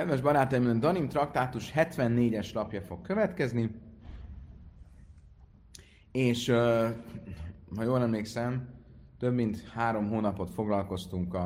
[0.00, 3.70] Kedves barátaim, a Danim traktátus 74-es lapja fog következni,
[6.12, 6.48] és
[7.76, 8.68] ha jól emlékszem,
[9.18, 11.44] több mint három hónapot foglalkoztunk a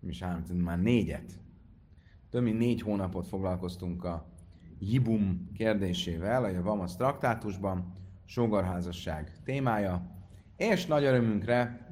[0.00, 1.40] nem is három, már négyet.
[2.30, 4.26] Több mint négy hónapot foglalkoztunk a
[4.78, 7.92] Jibum kérdésével, a Javamas traktátusban,
[8.24, 10.10] sógorházasság témája,
[10.56, 11.88] és nagy örömünkre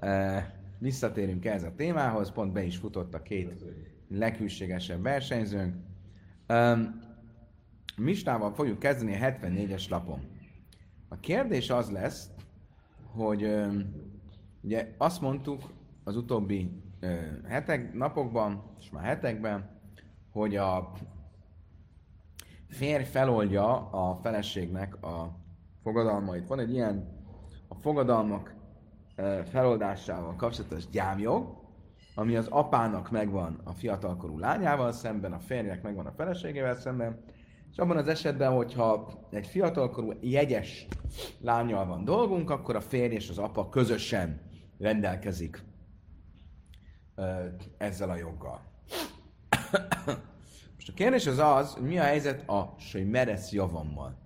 [0.00, 3.64] e, visszatérünk ehhez a témához, pont be is futott a két
[4.08, 5.74] leghűségesebb versenyzőnk.
[6.48, 7.00] Um,
[7.96, 10.20] Mistával fogjuk kezdeni a 74-es lapon.
[11.08, 12.30] A kérdés az lesz,
[13.12, 13.94] hogy um,
[14.60, 15.62] ugye azt mondtuk
[16.04, 16.70] az utóbbi
[17.02, 17.10] uh,
[17.46, 19.80] hetek, napokban, és már hetekben,
[20.32, 20.92] hogy a
[22.68, 25.38] férj feloldja a feleségnek a
[25.82, 26.46] fogadalmait.
[26.46, 27.20] Van egy ilyen
[27.68, 28.54] a fogadalmak
[29.50, 31.60] feloldásával kapcsolatos gyámjog,
[32.14, 37.24] ami az apának megvan a fiatalkorú lányával szemben, a férjnek megvan a feleségével szemben,
[37.72, 40.86] és abban az esetben, hogyha egy fiatalkorú jegyes
[41.40, 44.40] lányjal van dolgunk, akkor a férj és az apa közösen
[44.78, 45.64] rendelkezik
[47.78, 48.60] ezzel a joggal.
[50.74, 54.16] Most a kérdés az az, hogy mi a helyzet a meresz javammal.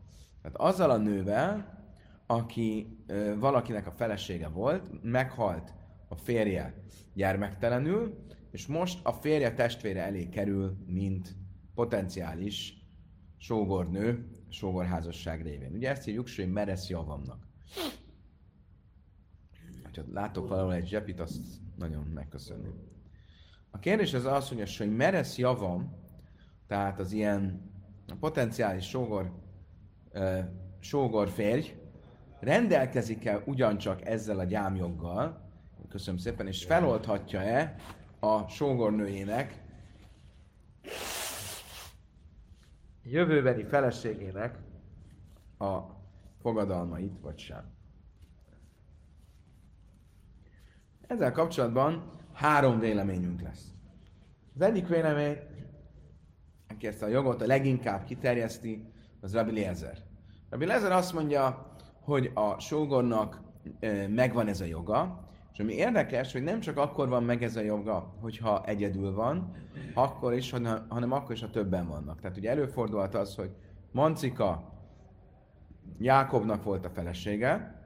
[0.42, 1.74] Tehát azzal a nővel,
[2.26, 5.74] aki ö, valakinek a felesége volt, meghalt
[6.08, 6.74] a férje
[7.14, 11.36] gyermektelenül, és most a férje testvére elé kerül, mint
[11.74, 12.86] potenciális
[13.36, 15.72] sógornő, sógorházasság révén.
[15.72, 17.46] Ugye ezt hívjuk, hogy meresz javamnak.
[19.82, 21.40] Ha látok valahol egy zsepit, azt
[21.76, 22.68] nagyon megköszönni.
[23.70, 25.96] A kérdés az az, hogy a hogy meresz javam,
[26.66, 27.70] tehát az ilyen
[28.20, 29.32] potenciális sógor,
[30.78, 31.72] sógor férj,
[32.46, 35.50] rendelkezik-e ugyancsak ezzel a gyámjoggal,
[35.88, 37.74] köszönöm szépen, és feloldhatja-e
[38.20, 39.62] a sógornőjének
[43.02, 44.58] jövőbeni feleségének
[45.58, 45.78] a
[46.40, 47.74] fogadalmait, vagy sem.
[51.06, 53.64] Ezzel kapcsolatban három véleményünk lesz.
[54.54, 55.38] Az egyik vélemény,
[56.68, 59.98] aki ezt a jogot a leginkább kiterjeszti, az Rabbi Lézer.
[60.50, 61.74] Rabbi Lézer azt mondja,
[62.06, 63.40] hogy a sógornak
[64.08, 67.60] megvan ez a joga, és ami érdekes, hogy nem csak akkor van meg ez a
[67.60, 69.52] joga, hogyha egyedül van,
[69.94, 70.50] akkor is,
[70.88, 72.20] hanem akkor is, ha többen vannak.
[72.20, 73.50] Tehát ugye előfordulhat az, hogy
[73.92, 74.74] Mancika
[75.98, 77.80] Jákobnak volt a felesége,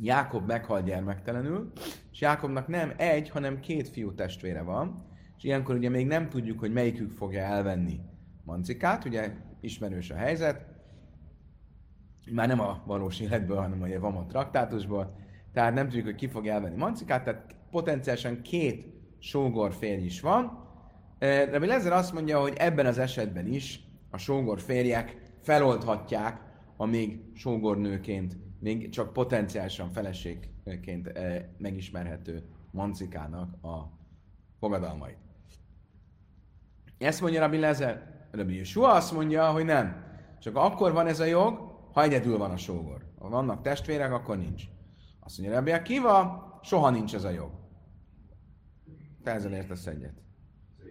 [0.00, 1.72] Jákob meghalt gyermektelenül,
[2.12, 5.04] és Jákobnak nem egy, hanem két fiú testvére van,
[5.36, 8.00] és ilyenkor ugye még nem tudjuk, hogy melyikük fogja elvenni
[8.44, 10.73] Mancikát, ugye ismerős a helyzet,
[12.32, 15.16] már nem a valós életből, hanem a Vama traktátusból,
[15.52, 18.86] tehát nem tudjuk, hogy ki fog elvenni Mancikát, tehát potenciálisan két
[19.18, 20.68] sógor férj is van.
[21.58, 23.80] Mi Lezer azt mondja, hogy ebben az esetben is
[24.10, 26.40] a sógor férjek feloldhatják
[26.76, 31.12] a még sógornőként, még csak potenciálisan feleségként
[31.58, 33.98] megismerhető Mancikának a
[34.58, 35.18] fogadalmait.
[36.98, 38.26] Ezt mondja Rabbi Lezer.
[38.30, 40.04] Rabbi Yeshua azt mondja, hogy nem.
[40.40, 43.04] Csak akkor van ez a jog, ha egyedül van a sógor.
[43.18, 44.64] Ha vannak testvérek, akkor nincs.
[45.20, 47.50] Azt mondja, Rebbe Kiva, soha nincs ez a jog.
[49.22, 50.22] Te ezzel értesz egyet.
[50.78, 50.86] Hát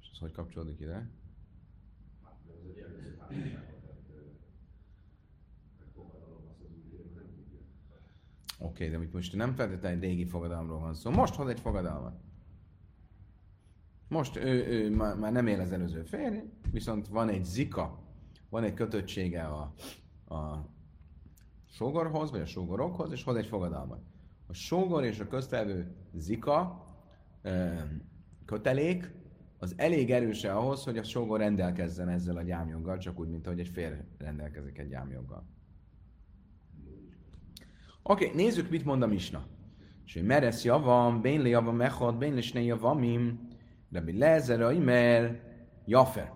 [0.00, 1.10] És ez hogy kapcsolódik ide?
[2.22, 2.38] Hát,
[8.58, 11.10] Oké, okay, de most nem feltétlenül egy régi fogadalomról van szó.
[11.10, 12.23] Most hoz egy fogadalmat.
[14.14, 16.38] Most ő, ő már, már nem él az előző férj,
[16.70, 17.98] viszont van egy zika,
[18.48, 19.74] van egy kötöttsége a,
[20.34, 20.68] a
[21.70, 24.00] sógorhoz, vagy a sógorokhoz, és hoz egy fogadalmat.
[24.46, 26.84] A sógor és a köztelvő zika
[28.44, 29.10] kötelék
[29.58, 33.60] az elég erőse ahhoz, hogy a sógor rendelkezzen ezzel a gyámjoggal, csak úgy, mint ahogy
[33.60, 35.46] egy férj rendelkezik egy gyámjoggal.
[38.02, 39.46] Oké, okay, nézzük, mit mond a Misna.
[40.06, 43.52] És hogy meresz javam, bénli javam mechad, bénli sne javamim,
[43.94, 45.40] Rabbi Lezer, Imer,
[45.84, 46.32] Jafer.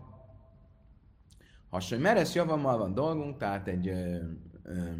[1.68, 4.18] Hasonló, meresz javammal van dolgunk, tehát egy ö,
[4.62, 4.90] ö,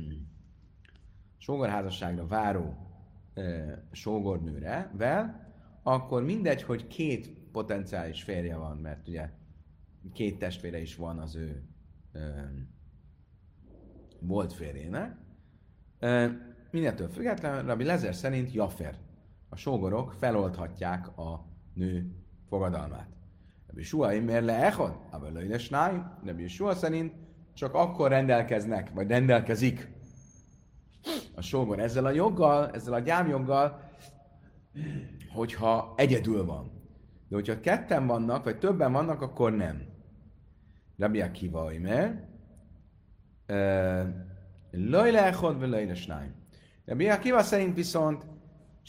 [1.37, 2.77] sógorházasságra váró
[3.35, 5.53] ö, sógornőre, vel,
[5.83, 9.31] akkor mindegy, hogy két potenciális férje van, mert ugye
[10.13, 11.69] két testvére is van az ő
[12.13, 12.31] ö,
[14.21, 15.17] volt férjének.
[16.71, 18.99] Mindentől függetlenül Rabbi Lezer szerint Jafer.
[19.49, 22.13] A sógorok feloldhatják a nő
[22.49, 23.09] fogadalmát.
[23.67, 27.13] Rabbi Sua imér le echad, abban löjdes náj, Rabbi Sua szerint
[27.55, 29.89] csak akkor rendelkeznek, vagy rendelkezik
[31.35, 33.81] a sógor ezzel a joggal, ezzel a gyámjoggal,
[35.33, 36.77] hogyha egyedül van.
[37.29, 39.83] De hogyha ketten vannak, vagy többen vannak, akkor nem.
[40.97, 42.27] Rabbi Akiva, mert
[44.71, 46.35] Lajle echod, vagy lajle snájm.
[46.85, 48.27] Rabbi Akiva szerint viszont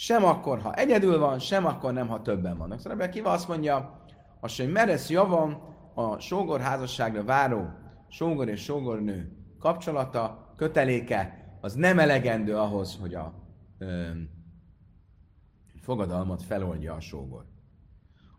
[0.02, 2.80] sem akkor, ha egyedül van, sem akkor nem, ha többen vannak.
[2.80, 4.04] Szóval Rabbi Akiva azt mondja,
[4.40, 5.62] az, hogy meresz javam
[5.94, 7.68] a sógor házasságra váró
[8.10, 13.34] sógor és sógornő kapcsolata, köteléke, az nem elegendő ahhoz, hogy a
[13.78, 14.10] ö,
[15.82, 17.46] fogadalmat feloldja a sógor.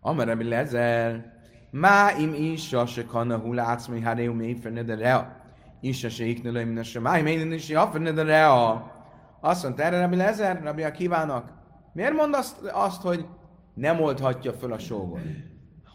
[0.01, 1.33] Amerem lezel,
[1.71, 5.37] má im is, se kanna hulác, mi háréu mi de rea.
[5.81, 8.99] Is se iknölöm, minden se máj, minden is de rea.
[9.41, 11.53] Azt mondta erre Rabbi Lezer, Rabbi a kívánok.
[11.93, 13.27] Miért mond azt, azt, hogy
[13.75, 15.21] nem oldhatja föl a sógor?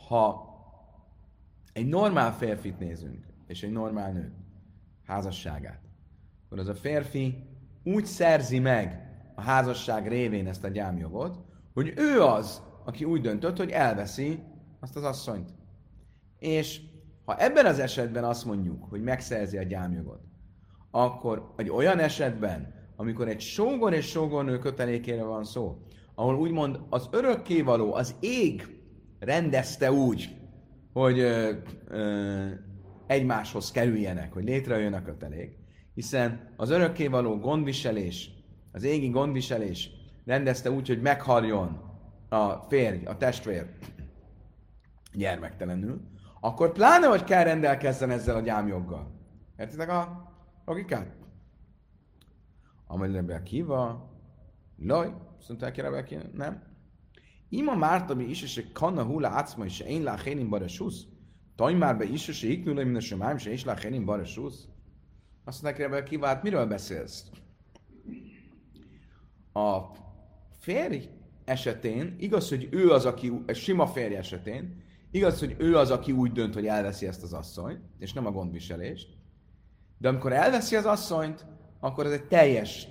[0.07, 0.53] Ha
[1.73, 4.33] egy normál férfit nézünk, és egy normál nő
[5.05, 5.81] házasságát,
[6.45, 7.47] akkor az a férfi
[7.83, 9.05] úgy szerzi meg
[9.35, 11.37] a házasság révén ezt a gyámjogot,
[11.73, 14.43] hogy ő az, aki úgy döntött, hogy elveszi
[14.79, 15.53] azt az asszonyt.
[16.39, 16.81] És
[17.25, 20.21] ha ebben az esetben azt mondjuk, hogy megszerzi a gyámjogot,
[20.91, 25.77] akkor egy olyan esetben, amikor egy sógor és sógornő kötelékére van szó,
[26.15, 28.67] ahol úgymond az örökkévaló, az ég
[29.19, 30.35] rendezte úgy,
[30.93, 31.51] hogy ö,
[31.87, 32.45] ö,
[33.07, 35.57] egymáshoz kerüljenek, hogy létrejön a kötelék,
[35.93, 38.29] hiszen az örökkévaló gondviselés,
[38.71, 39.89] az égi gondviselés
[40.25, 41.81] rendezte úgy, hogy meghaljon
[42.29, 43.69] a férj, a testvér
[45.13, 46.01] gyermektelenül,
[46.39, 49.11] akkor pláne, hogy kell rendelkezzen ezzel a gyámjoggal.
[49.57, 50.31] Értitek a
[50.65, 51.24] logikát?
[52.87, 54.09] Amely a kiva,
[54.77, 55.13] loj,
[55.47, 56.63] mondták ki Rebeki, nem.
[57.49, 61.05] Ima márta mi is, és kanna hula átszma, és én lá hénin bara susz.
[61.55, 64.67] Taj már be is, és iknülő, minden sem ám, és lá hénin bara susz.
[65.43, 67.25] Azt mondták Rebeki, hát miről beszélsz?
[69.53, 69.81] A
[70.59, 71.09] férj
[71.45, 76.11] esetén, igaz, hogy ő az, aki, egy sima férj esetén, igaz, hogy ő az, aki
[76.11, 79.17] úgy dönt, hogy elveszi ezt az asszonyt, és nem a gondviselést,
[79.97, 81.45] de amikor elveszi az asszonyt,
[81.85, 82.87] akkor ez egy teljes,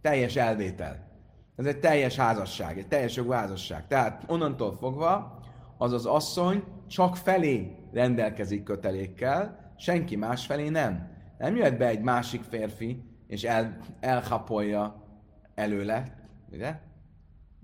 [0.00, 1.10] teljes elvétel.
[1.56, 3.86] Ez egy teljes házasság, egy teljes jogú házasság.
[3.86, 5.40] Tehát onnantól fogva
[5.78, 11.10] az az asszony csak felé rendelkezik kötelékkel, senki más felé nem.
[11.38, 15.04] Nem jöhet be egy másik férfi, és el, elhapolja
[15.54, 16.80] előle, ugye?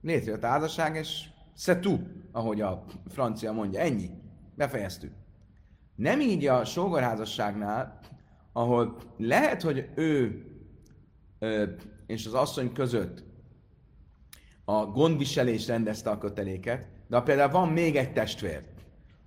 [0.02, 2.00] Létrejött a házasság, és c'est tout,
[2.32, 3.80] ahogy a francia mondja.
[3.80, 4.10] Ennyi.
[4.54, 5.12] Befejeztük.
[5.94, 7.98] Nem így a sógorházasságnál,
[8.52, 10.46] ahol lehet, hogy ő
[12.06, 13.24] és az asszony között
[14.64, 18.62] a gondviselés rendezte a köteléket, de ha például van még egy testvér,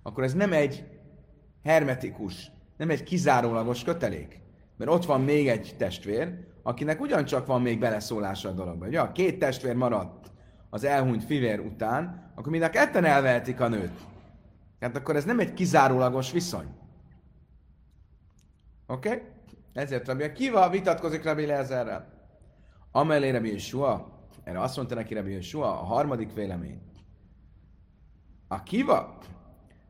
[0.02, 0.84] akkor ez nem egy
[1.62, 4.40] hermetikus, nem egy kizárólagos kötelék.
[4.76, 8.86] Mert ott van még egy testvér, akinek ugyancsak van még beleszólása a dologba.
[8.86, 10.30] Ugye, a két testvér maradt
[10.70, 14.00] az elhunyt fivér után, akkor mind a ketten elvehetik a nőt.
[14.80, 16.66] Hát akkor ez nem egy kizárólagos viszony.
[18.86, 19.08] Oké?
[19.08, 19.22] Okay?
[19.72, 22.20] Ezért Rabbi Kiva vitatkozik Rabbi Lezerrel.
[22.90, 26.82] Amellé Rabbi Yeshua, erre azt mondta neki Rabbi Yeshua, a harmadik vélemény.
[28.48, 29.18] A Kiva,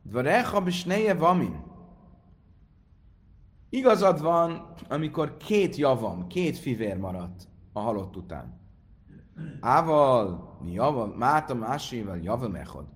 [0.01, 1.63] Dvarecha bisneje vamin.
[3.69, 8.61] Igazad van, amikor két javam, két fivér maradt a halott után.
[9.59, 12.87] Ával, javam, máta másével javam echod.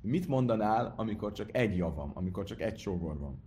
[0.00, 3.42] Mit mondanál, amikor csak egy javam, amikor csak egy sógor van?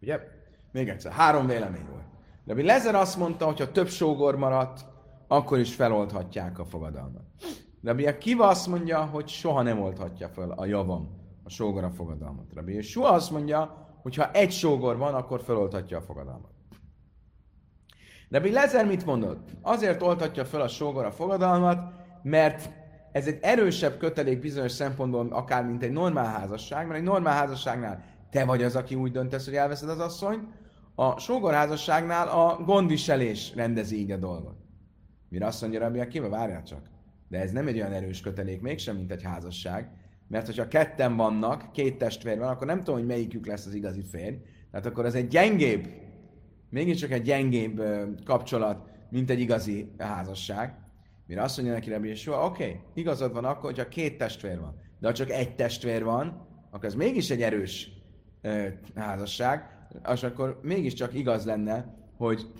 [0.00, 0.20] Ugye?
[0.72, 2.04] Még egyszer, három vélemény volt.
[2.44, 4.84] De mi Lezer azt mondta, hogy ha több sógor maradt,
[5.28, 7.24] akkor is feloldhatják a fogadalmat.
[7.80, 11.08] De mi Kiva azt mondja, hogy soha nem oldhatja fel a javam,
[11.44, 12.52] a sógor a fogadalmat.
[12.54, 16.50] Rabbi Soha azt mondja, hogy ha egy sógor van, akkor feloldhatja a fogadalmat.
[18.28, 19.48] De Lezer mit mondott?
[19.62, 22.70] Azért oldhatja fel a sógor a fogadalmat, mert
[23.12, 28.04] ez egy erősebb kötelék bizonyos szempontból, akár mint egy normál házasság, mert egy normál házasságnál
[28.30, 30.48] te vagy az, aki úgy döntesz, hogy elveszed az asszonyt,
[30.94, 34.56] a sógorházasságnál a gondviselés rendezi így a dolgot.
[35.28, 36.90] Mire azt mondja Rabbi Akiva, várjál csak.
[37.28, 39.90] De ez nem egy olyan erős kötelék mégsem, mint egy házasság,
[40.28, 44.02] mert hogyha ketten vannak, két testvér van, akkor nem tudom, hogy melyikük lesz az igazi
[44.02, 44.36] férj.
[44.70, 45.88] Tehát akkor ez egy gyengébb,
[46.70, 47.82] mégiscsak egy gyengébb
[48.24, 50.74] kapcsolat, mint egy igazi házasság.
[51.26, 54.80] Mire azt mondja neki Rabbi Yeshua, oké, okay, igazad van akkor, hogyha két testvér van.
[55.00, 57.97] De ha csak egy testvér van, akkor ez mégis egy erős
[58.94, 62.52] házasság, és akkor mégiscsak igaz lenne, hogy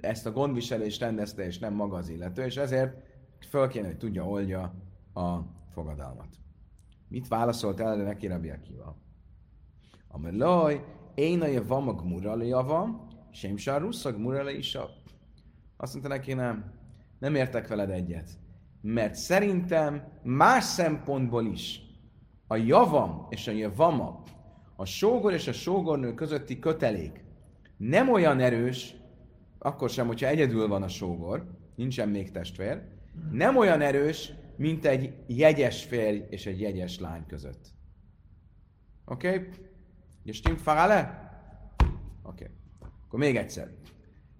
[0.00, 3.02] ezt a gondviselést rendezte, és nem maga az illető, és ezért
[3.48, 4.74] föl kéne, hogy tudja oldja
[5.14, 5.38] a
[5.72, 6.28] fogadalmat.
[7.08, 8.96] Mit válaszolt el neki Rabbi Akiva?
[10.08, 14.88] Ameloj, én a java mag murali java, sem russzag murali is a...
[15.76, 16.72] Azt mondta neki, nem,
[17.18, 18.30] nem értek veled egyet.
[18.80, 21.80] Mert szerintem más szempontból is
[22.46, 24.22] a javam és a javama,
[24.80, 27.24] a sógor és a sógornő közötti kötelék
[27.76, 28.94] nem olyan erős,
[29.58, 32.82] akkor sem, hogyha egyedül van a sógor, nincsen még testvér,
[33.32, 37.68] nem olyan erős, mint egy jegyes férj és egy jegyes lány között.
[39.04, 39.28] Oké?
[39.28, 39.48] Okay?
[40.24, 41.30] És stimmt le?
[42.22, 42.44] Oké.
[42.44, 42.56] Okay.
[43.06, 43.70] Akkor még egyszer.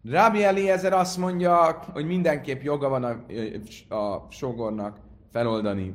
[0.04, 5.94] Rabbi Eliezer azt mondja, hogy mindenképp joga van a, a sógornak feloldani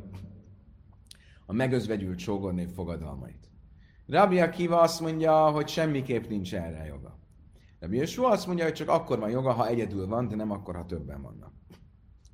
[1.45, 3.44] a megözvegyült sógornév fogadalmait.
[4.07, 7.19] Rabbi Akiva azt mondja, hogy semmiképp nincs erre joga.
[7.79, 10.75] Rabbi Yeshua azt mondja, hogy csak akkor van joga, ha egyedül van, de nem akkor,
[10.75, 11.53] ha többen vannak.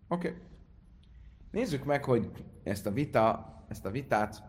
[0.08, 0.28] Oké.
[0.28, 0.42] Okay.
[1.52, 2.32] Nézzük meg, hogy
[2.64, 4.44] ezt a, vita, ezt a vitát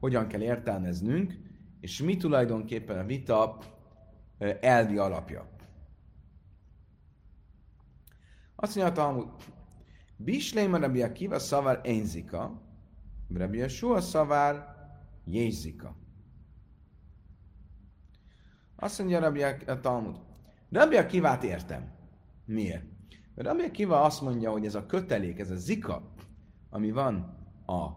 [0.00, 1.34] hogyan kell értelmeznünk,
[1.80, 3.58] és mi tulajdonképpen a vita
[4.60, 5.48] elvi alapja.
[8.56, 9.28] Azt mondja a Talmud,
[10.16, 12.62] Bisléma Rabbi Akiva szavár énzika,
[13.34, 14.74] Rabbi Yeshua szavár
[15.24, 15.96] jézika.
[18.76, 20.16] Azt mondja Rabbi a Talmud,
[20.70, 21.90] Rabbi Akivát értem.
[22.44, 22.84] Miért?
[23.34, 26.12] Mert Rabbi Akiva azt mondja, hogy ez a kötelék, ez a zika,
[26.70, 27.14] ami van
[27.66, 27.88] a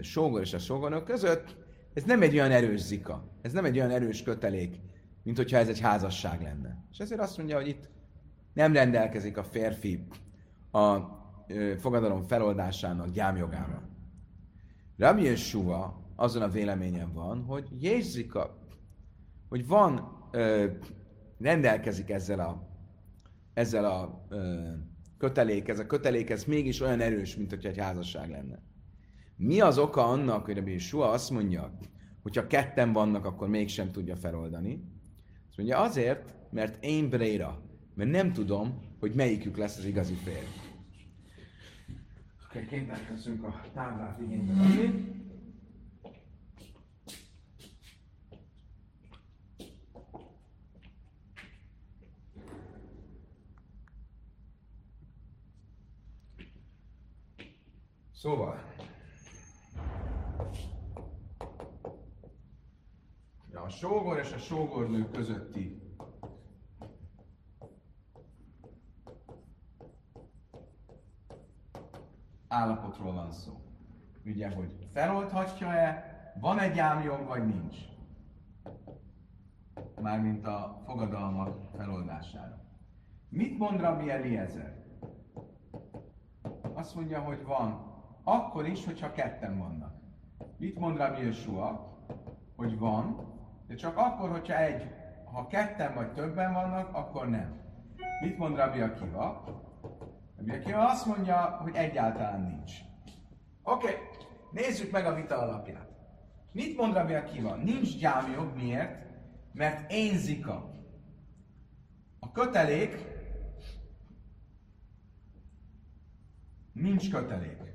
[0.00, 1.56] sógor és a sógornok között,
[1.94, 4.80] ez nem egy olyan erős zika, ez nem egy olyan erős kötelék,
[5.22, 6.84] mint hogyha ez egy házasság lenne.
[6.90, 7.88] És ezért azt mondja, hogy itt
[8.52, 10.06] nem rendelkezik a férfi
[10.70, 10.96] a
[11.78, 13.88] fogadalom feloldásának gyámjogával.
[14.96, 18.58] Rabbi Yeshua azon a véleményen van, hogy Jézsika,
[19.48, 20.66] hogy van, ö,
[21.38, 22.68] rendelkezik ezzel a,
[23.54, 24.70] ezzel a ö,
[25.18, 28.62] kötelék, ez a kötelék, ez mégis olyan erős, mint hogyha egy házasság lenne.
[29.36, 31.78] Mi az oka annak, hogy Rabbi Yeshua azt mondja,
[32.22, 34.82] hogyha ketten vannak, akkor mégsem tudja feloldani?
[35.48, 37.62] Azt mondja, azért, mert én Bréra,
[37.94, 40.46] mert nem tudom, hogy melyikük lesz az igazi férj.
[42.50, 43.10] Kénytelenek
[43.42, 45.16] a táblát igénybe venni.
[58.18, 58.58] Szóval,
[63.54, 65.82] a sógor és a sógornő közötti
[72.48, 73.60] állapotról van szó.
[74.24, 76.04] Ugye, hogy feloldhatja-e,
[76.40, 77.76] van egy álmjog, vagy nincs.
[80.00, 82.64] Mármint a fogadalmak feloldására.
[83.28, 84.84] Mit mond Rabbi Eliezer?
[86.74, 87.87] Azt mondja, hogy van.
[88.30, 89.92] Akkor is, hogyha ketten vannak.
[90.56, 91.96] Mit mond Rabbi Yeshua?
[92.56, 93.34] Hogy van,
[93.66, 94.90] de csak akkor, hogyha egy,
[95.24, 97.60] ha ketten vagy többen vannak, akkor nem.
[98.20, 99.44] Mit mond Rabbi Akiva?
[100.36, 102.72] Rabbi Akiva azt mondja, hogy egyáltalán nincs.
[103.62, 103.96] Oké, okay.
[104.52, 105.88] nézzük meg a vita alapját.
[106.52, 107.54] Mit mond Rabbi Akiva?
[107.54, 109.06] Nincs gyámjog, miért?
[109.52, 110.70] Mert én zika.
[112.18, 113.06] A kötelék
[116.72, 117.68] nincs kötelék.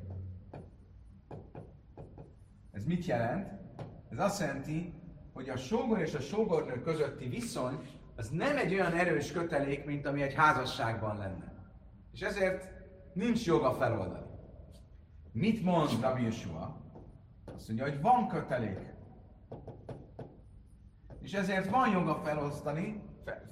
[2.74, 3.52] Ez mit jelent?
[4.10, 4.94] Ez azt jelenti,
[5.34, 7.80] hogy a sógor és a sógornő közötti viszony
[8.16, 11.54] az nem egy olyan erős kötelék, mint ami egy házasságban lenne.
[12.12, 12.70] És ezért
[13.14, 14.26] nincs joga feloldani.
[15.32, 16.82] Mit mond Rabbi Yeshua?
[17.56, 18.94] Azt mondja, hogy van kötelék.
[21.22, 23.52] És ezért van joga felosztani, fe,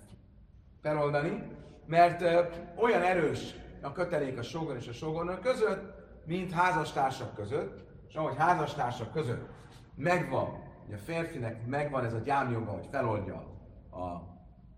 [0.82, 1.44] feloldani,
[1.86, 5.94] mert ö, olyan erős a kötelék a sógor és a sógornő között,
[6.26, 9.50] mint házastársak között, és ahogy házastársak között
[9.96, 13.36] megvan hogy a férfinek megvan ez a gyámjoga, hogy feloldja
[13.92, 14.22] a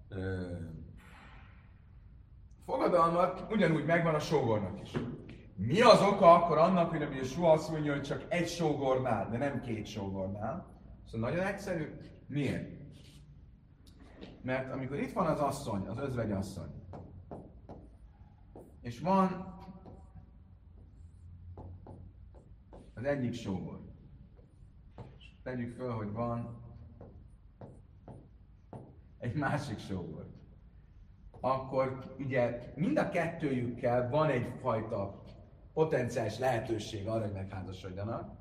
[0.10, 0.42] ö,
[2.66, 4.92] fogadalmat, ugyanúgy megvan a sógornak is.
[5.56, 9.38] Mi az oka akkor annak, hogy a Yeshua azt mondja, hogy csak egy sógornál, de
[9.38, 10.66] nem két sógornál?
[11.12, 11.98] Szóval nagyon egyszerű.
[12.28, 12.72] Miért?
[14.42, 16.72] Mert amikor itt van az asszony, az özvegyasszony,
[18.82, 19.54] és van
[23.04, 23.80] az egyik sógor,
[25.44, 26.62] tegyük föl, hogy van
[29.20, 30.28] egy másik sógor.
[31.40, 35.24] Akkor ugye mind a kettőjükkel van egyfajta
[35.74, 38.32] potenciális lehetőség arra, hogy megházasodjanak.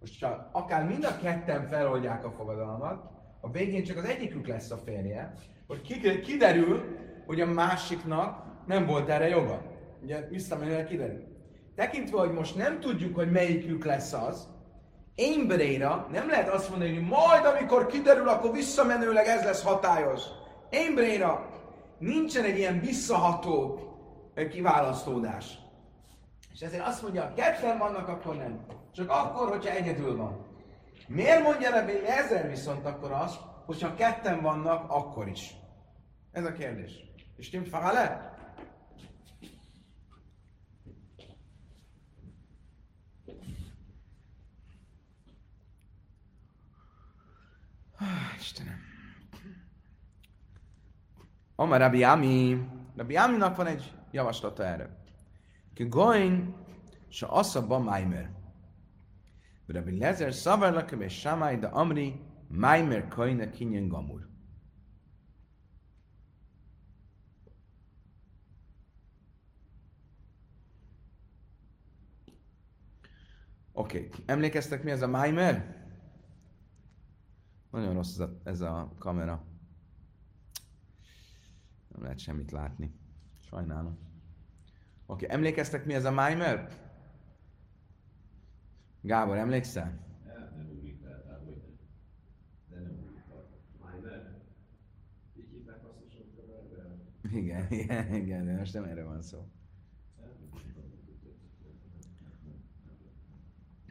[0.00, 3.10] Most csak akár mind a ketten feloldják a fogadalmat,
[3.40, 5.32] a végén csak az egyikük lesz a férje,
[5.66, 5.80] hogy
[6.20, 9.62] kiderül, hogy a másiknak nem volt erre joga.
[10.02, 11.35] Ugye visszamenőleg kiderül.
[11.76, 14.48] Tekintve, hogy most nem tudjuk, hogy melyikük lesz az,
[15.16, 20.22] Émbréra nem lehet azt mondani, hogy majd amikor kiderül, akkor visszamenőleg ez lesz hatályos.
[20.70, 21.50] Émbréra
[21.98, 23.80] nincsen egy ilyen visszaható
[24.50, 25.58] kiválasztódás.
[26.52, 28.66] És ezért azt mondja, ketten vannak, akkor nem.
[28.92, 30.46] Csak akkor, hogyha egyedül van.
[31.08, 35.54] Miért mondja Rebbi ezer viszont akkor azt, hogyha ketten vannak, akkor is?
[36.32, 36.92] Ez a kérdés.
[37.36, 38.35] És stimmt le?
[48.38, 48.78] Istenem.
[51.56, 55.04] Amar Rabbi Ami, Rabbi Aminak van egy javaslata erre.
[55.74, 56.54] Ki goin,
[57.08, 58.30] se asszabba Maimer.
[59.66, 64.28] Rabbi Lezer szavar lakem és Shammai, de Amri, Maimer koine kinyen gamur.
[73.72, 74.22] Oké, okay.
[74.26, 75.85] emlékeztek mi ez a Maimer?
[77.76, 79.44] Nagyon rossz ez a, ez a kamera.
[81.88, 82.94] Nem lehet semmit látni.
[83.40, 83.98] Sajnálom.
[85.06, 85.36] Oké, okay.
[85.36, 86.68] emlékeztek mi ez a Maimer?
[89.00, 90.04] Gábor, emlékszel?
[97.30, 99.48] Igen, igen, igen, de most nem erre van szó.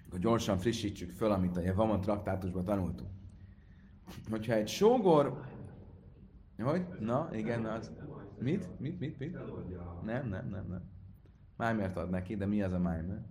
[0.05, 3.14] Akkor gyorsan frissítsük föl, amit a Jevamon traktátusban tanultunk.
[4.29, 5.43] Hogyha egy sógor...
[6.57, 6.85] Hogy?
[6.99, 7.91] Na, igen, az...
[8.39, 8.79] Mit?
[8.79, 9.37] Mit, mit, mit?
[10.03, 10.89] Nem, nem, nem, nem.
[11.55, 13.25] Májmert ad neki, de mi az a májmer?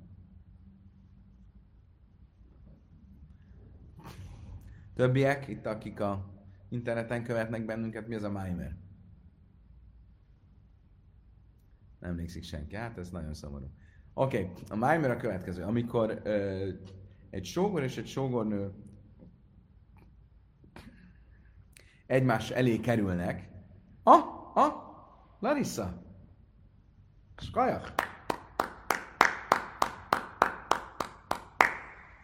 [4.94, 6.34] Többiek, itt akik a
[6.68, 8.76] interneten követnek bennünket, mi az a Maimer?
[11.98, 13.70] Nem emlékszik senki, hát ez nagyon szomorú.
[14.14, 14.52] Oké, okay.
[14.68, 15.62] a Maimer a következő.
[15.62, 16.68] Amikor ö,
[17.30, 18.72] egy sógor és egy sógornő
[22.14, 23.48] egymás elé kerülnek,
[24.02, 24.22] ah,
[24.54, 24.72] ah,
[25.40, 26.02] Larissa,
[27.36, 27.94] Skajak.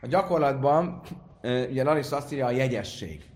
[0.01, 1.01] A gyakorlatban
[1.43, 3.31] ugye Larissa azt írja a jegyesség.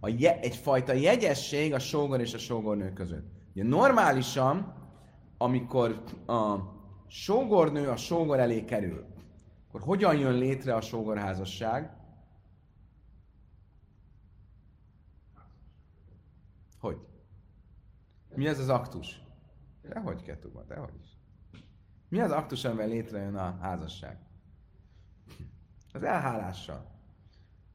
[0.00, 3.26] A je, egyfajta jegyesség a sógor és a sógornő között.
[3.54, 4.74] Ugye normálisan,
[5.38, 6.56] amikor a
[7.06, 9.06] sógornő a sógor elé kerül,
[9.68, 11.90] akkor hogyan jön létre a sógorházasság?
[16.82, 16.98] Hogy?
[18.34, 19.20] Mi ez az aktus?
[19.82, 21.18] Dehogy kettőben, dehogy is.
[22.08, 24.18] Mi az aktus, amivel létrejön a házasság?
[25.92, 26.90] Az elhálással.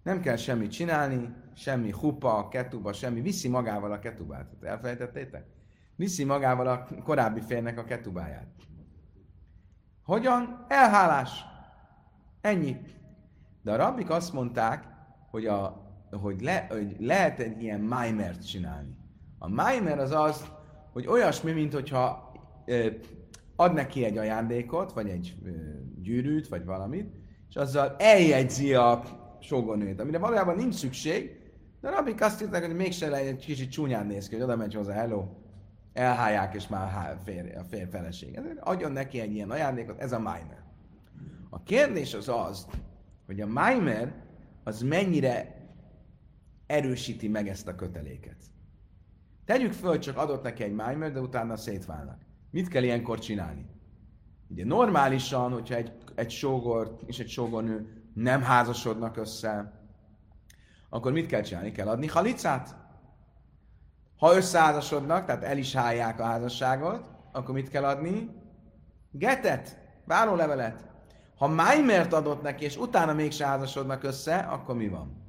[0.03, 3.21] Nem kell semmit csinálni, semmi hupa, ketuba, semmi.
[3.21, 4.63] Viszi magával a ketubát.
[4.63, 5.47] Elfelejtettétek?
[5.95, 8.47] Viszi magával a korábbi férnek a ketubáját.
[10.03, 10.65] Hogyan?
[10.67, 11.45] Elhálás.
[12.41, 12.77] Ennyi.
[13.61, 14.87] De a rabbik azt mondták,
[15.29, 18.95] hogy, a, hogy, le, hogy lehet egy ilyen maimert csinálni.
[19.39, 20.45] A maimer az az,
[20.91, 22.31] hogy olyasmi, mint hogyha
[22.65, 22.87] ö,
[23.55, 25.49] ad neki egy ajándékot, vagy egy ö,
[26.01, 27.15] gyűrűt, vagy valamit,
[27.49, 29.03] és azzal eljegyzi a
[29.39, 31.39] sógornőjét, amire valójában nincs szükség,
[31.81, 34.93] de Rabik azt írták, hogy mégse egy kicsit csúnyán néz ki, hogy oda megy hozzá,
[34.93, 35.25] hello,
[35.93, 38.35] elháják, és már fér, a fér feleség.
[38.35, 40.63] Ezért adjon neki egy ilyen ajándékot, ez a Maimer.
[41.49, 42.67] A kérdés az az,
[43.25, 44.13] hogy a Maimer
[44.63, 45.56] az mennyire
[46.67, 48.37] erősíti meg ezt a köteléket.
[49.45, 52.21] Tegyük föl, csak adott neki egy Maimer, de utána szétválnak.
[52.51, 53.65] Mit kell ilyenkor csinálni?
[54.47, 59.81] Ugye normálisan, hogyha egy, egy sógor és egy sógornő nem házasodnak össze,
[60.89, 61.71] akkor mit kell csinálni?
[61.71, 62.75] Kell adni halicát?
[64.17, 68.29] Ha összeházasodnak, tehát el is hálják a házasságot, akkor mit kell adni?
[69.11, 70.89] Getet, várólevelet.
[71.37, 75.26] Ha Maimert adott neki, és utána mégse házasodnak össze, akkor mi van?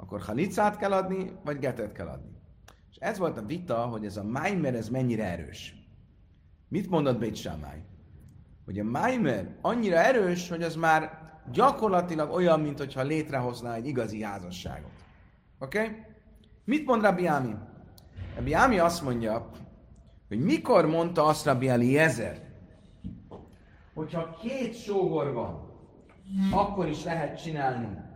[0.00, 2.36] Akkor halicát kell adni, vagy getet kell adni.
[2.90, 5.74] És ez volt a vita, hogy ez a Maimer, ez mennyire erős.
[6.68, 7.82] Mit mondott Bét Sámály?
[8.64, 11.18] Hogy a Maimer annyira erős, hogy az már
[11.52, 14.90] gyakorlatilag olyan, mint hogyha létrehozná egy igazi házasságot.
[15.58, 15.78] Oké?
[15.78, 15.96] Okay?
[16.64, 17.54] Mit mond Rabbi Ami?
[18.36, 19.50] Rabbi Ami azt mondja,
[20.28, 22.46] hogy mikor mondta azt Rabbi Eliezer,
[23.94, 25.70] hogyha két sógor van,
[26.52, 28.06] akkor is lehet csinálni.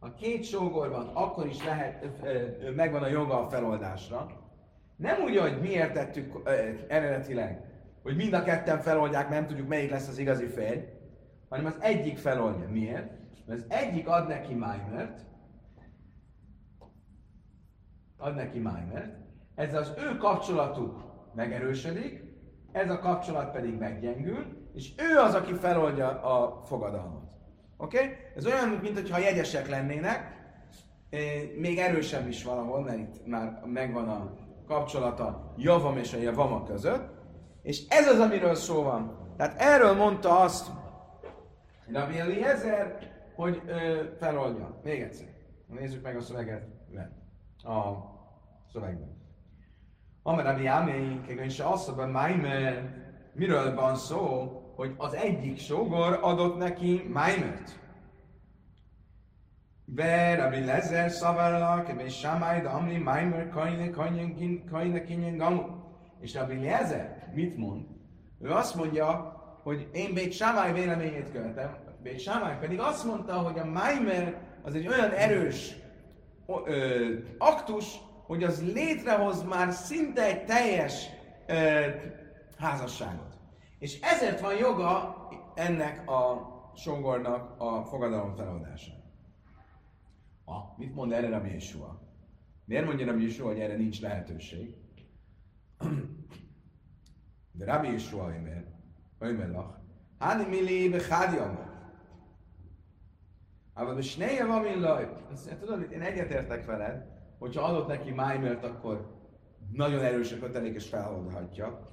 [0.00, 2.06] Ha két sógor van, akkor is lehet,
[2.74, 4.26] megvan a joga a feloldásra.
[4.96, 6.48] Nem úgy, hogy mi értettük
[6.88, 7.64] eredetileg,
[8.02, 10.80] hogy mind a ketten feloldják, nem tudjuk melyik lesz az igazi férj,
[11.48, 12.68] hanem az egyik feloldja.
[12.68, 13.12] Miért?
[13.46, 15.26] Mert az egyik ad neki Maimert,
[18.16, 19.16] ad neki Maimert,
[19.54, 22.22] ez az ő kapcsolatuk megerősödik,
[22.72, 27.27] ez a kapcsolat pedig meggyengül, és ő az, aki feloldja a fogadalmat.
[27.80, 27.96] Oké?
[27.96, 28.16] Okay?
[28.36, 30.36] Ez olyan, mint ha jegyesek lennének,
[31.56, 34.34] még erősebb is valahol, mert itt már megvan a
[34.66, 37.16] kapcsolata javam és a javama között,
[37.62, 39.32] És ez az, amiről szó van.
[39.36, 40.66] Tehát erről mondta azt
[41.92, 42.98] Rabbi Eliezer,
[43.34, 44.80] hogy ö, feloldja.
[44.84, 45.26] Még egyszer.
[45.66, 46.66] Nézzük meg a szöveget.
[47.62, 47.92] A
[48.72, 49.16] szövegben.
[50.22, 52.10] Amer Rabbi Amény, és azt a
[53.32, 57.78] miről van szó, hogy az egyik sógor adott neki Maimert.
[59.84, 63.90] Be Rabbi Lezer szavarlak, és Shammai, de Amli, Maimer, Kajne,
[64.70, 65.62] Kajne, Kinyen, Gamu.
[66.20, 67.86] És Rabbi Lezer mit mond?
[68.40, 73.58] Ő azt mondja, hogy én Bét Shammai véleményét követem, Bét Shammai pedig azt mondta, hogy
[73.58, 75.76] a Maimer az egy olyan erős
[76.64, 81.06] ö, aktus, hogy az létrehoz már szinte egy teljes
[81.46, 81.80] ö,
[82.58, 83.27] házasságot.
[83.78, 85.16] És ezért van joga
[85.54, 88.92] ennek a songornak a fogadalom feloldása.
[90.44, 92.00] Ah, mit mond erre a Yeshua?
[92.64, 94.74] Miért mondja Rabbi Yeshua, hogy erre nincs lehetőség?
[97.52, 98.64] De Rabbi Yeshua Ömer,
[99.18, 99.78] Ömer lach,
[100.18, 101.68] Hani mili bechadi amar.
[103.74, 105.08] Ával a sneje van millaj.
[105.60, 107.06] Tudod, én egyetértek veled,
[107.38, 109.16] hogyha adott neki májmert, akkor
[109.72, 111.86] nagyon erős a kötelék és feloldhatja.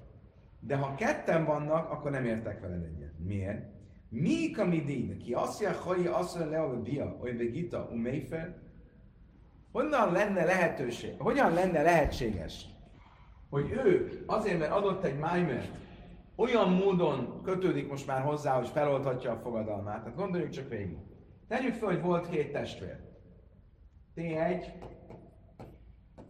[0.66, 3.14] De ha ketten vannak, akkor nem értek veled egyet.
[3.26, 3.66] Miért?
[4.10, 8.56] Mi kamidin, ki azt mondja, hogy mondja, le a bia, hogy begita, umeifer,
[9.72, 12.66] honnan lenne lehetőség, hogyan lenne lehetséges,
[13.50, 15.78] hogy ő azért, mert adott egy májmert,
[16.36, 20.00] olyan módon kötődik most már hozzá, hogy feloldhatja a fogadalmát.
[20.00, 20.98] Tehát gondoljuk csak végig.
[21.48, 23.00] Tegyük fel, hogy volt két testvér.
[24.16, 24.66] T1,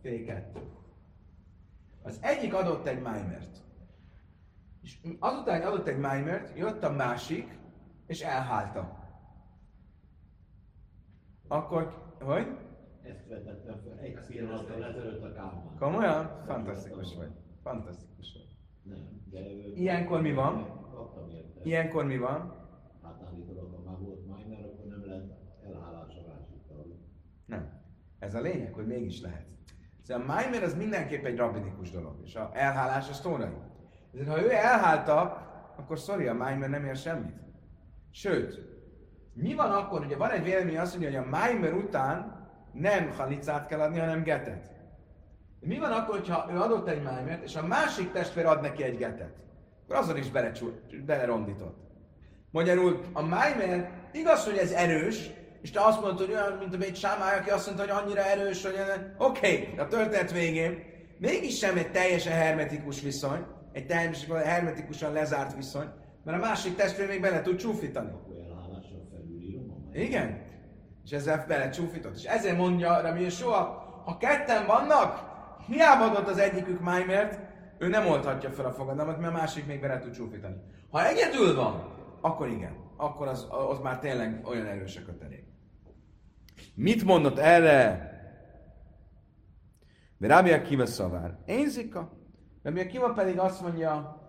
[0.03, 0.41] T2.
[2.03, 3.64] Az egyik adott egy májmert.
[4.85, 7.59] És azután, hogy adott egy májmert, jött a másik,
[8.07, 9.03] és elhálta.
[11.47, 12.47] Akkor, hogy?
[13.01, 15.75] Ezt vetettem fel egy pillanattal ezelőtt a kámban.
[15.79, 16.43] Komolyan?
[16.45, 17.31] Fantasztikus vagy.
[17.63, 18.57] Fantasztikus vagy.
[18.93, 19.39] Nem, de...
[19.75, 20.81] Ilyenkor mi van?
[20.93, 21.61] Kaptam érte.
[21.63, 22.53] Ilyenkor mi van?
[23.03, 25.25] Hát állítólag, ha már volt minor, akkor nem lehet
[25.63, 26.85] elhálás a másikkal.
[27.45, 27.81] Nem.
[28.19, 29.45] Ez a lényeg, hogy mégis lehet.
[30.01, 33.73] Szóval a Maimer az mindenképp egy rabbinikus dolog, és a elhálás az tórai.
[34.15, 35.21] Ezért ha ő elhálta,
[35.78, 37.36] akkor sorry, a Maimer nem ér semmit.
[38.12, 38.60] Sőt,
[39.34, 43.67] mi van akkor, ugye van egy vélemény azt mondja, hogy a Maimer után nem halicát
[43.67, 44.71] kell adni, hanem getet.
[45.60, 48.97] Mi van akkor, ha ő adott egy májmert, és a másik testvér ad neki egy
[48.97, 49.34] getet?
[49.84, 50.32] Akkor azon is
[51.06, 51.78] belerondított.
[52.51, 56.78] Magyarul a májmer igaz, hogy ez erős, és te azt mondod, hogy olyan, mint a
[56.78, 58.75] egy sámály, aki azt mondta, hogy annyira erős, hogy
[59.17, 60.84] oké, okay, a történet végén
[61.17, 65.88] mégis sem egy teljesen hermetikus viszony, egy teljesen hermetikusan lezárt viszony,
[66.23, 68.11] mert a másik testvér még bele tud csúfítani.
[69.91, 70.41] Igen.
[71.03, 72.15] És ezzel bele csúfított.
[72.15, 73.61] És ezért mondja Rabbi soha,
[74.05, 75.23] ha ketten vannak,
[75.67, 77.39] hiába adott az egyikük májmert,
[77.77, 80.55] ő nem oldhatja fel a fogadalmat, mert a másik még bele tud csúfítani.
[80.89, 82.75] Ha egyedül van, akkor igen.
[82.97, 85.43] Akkor az, az már tényleg olyan erős a kötelék.
[86.75, 88.09] Mit mondott erre?
[90.17, 91.38] De Rabbi Akiva szavár.
[91.45, 92.24] Én zika.
[92.65, 94.21] Rabbi Akiva pedig azt mondja,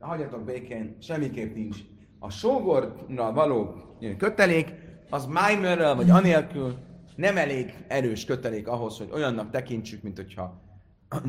[0.00, 1.78] hagyjatok békén, semmiképp nincs.
[2.18, 3.74] A sógorra való
[4.16, 4.72] kötelék,
[5.10, 6.78] az májmörrel vagy anélkül
[7.16, 10.62] nem elég erős kötelék ahhoz, hogy olyannak tekintsük, mint hogyha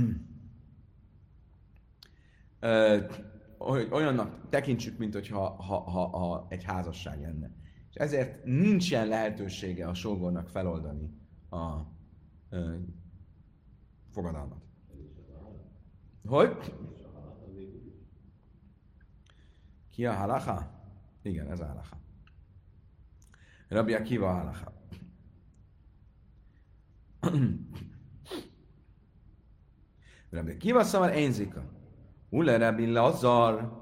[3.57, 7.51] hogy olyannak tekintsük, mint hogyha ha, ha, ha egy házasság lenne.
[7.89, 11.09] És ezért nincs ilyen lehetősége a sógornak feloldani
[11.49, 11.75] a
[12.49, 12.75] ö,
[14.11, 14.68] fogadalmat.
[16.27, 16.73] Hogy?
[19.91, 20.71] Ki a halacha?
[21.21, 21.97] Igen, ez a halacha.
[23.67, 24.73] Rabbi Akiva halacha.
[30.29, 31.63] Rabbi Akiva szamar énzika.
[32.29, 33.77] Ule Rabbi Lazar,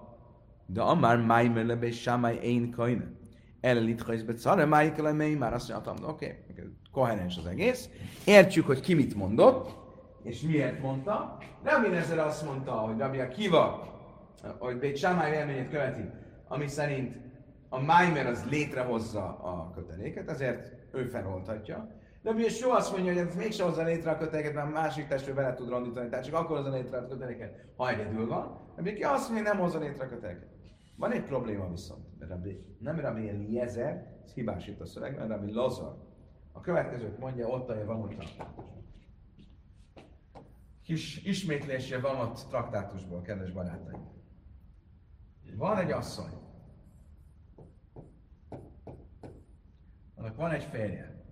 [0.65, 3.15] de amár májmer lebe sámáj én kajne.
[3.59, 7.89] El litchajsz be szare májkele már azt mondtam, oké, okay, koherens az egész.
[8.25, 9.86] Értjük, hogy ki mit mondott,
[10.23, 11.37] és miért mondta.
[11.63, 13.87] Rabbi Nezer azt mondta, hogy Rabbi Akiva,
[14.59, 16.09] hogy Bét Sámály véleményét követi,
[16.47, 17.15] ami szerint
[17.69, 21.95] a Maimer az létrehozza a köteléket, ezért ő feloldhatja.
[22.21, 25.07] De mi is jó azt mondja, hogy ez mégsem hozza létre a köteléket, mert másik
[25.07, 28.73] testvér bele tud rondítani, tehát csak akkor hozza létre a köteléket, ha egyedül van.
[28.81, 30.47] De ki azt mondja, hogy nem hozza létre a köteléket.
[30.95, 32.05] Van egy probléma viszont.
[32.19, 35.95] Rabbi, nem Rabbi Eliezer, ez hibás itt a szövegben, Rabbi Lazar.
[36.51, 38.15] A következőt mondja, ott van, hogy
[40.87, 44.07] Kis ismétlésje van ott traktátusból, kedves barátaim.
[45.55, 46.31] Van egy asszony.
[50.15, 51.25] Annak van egy férje.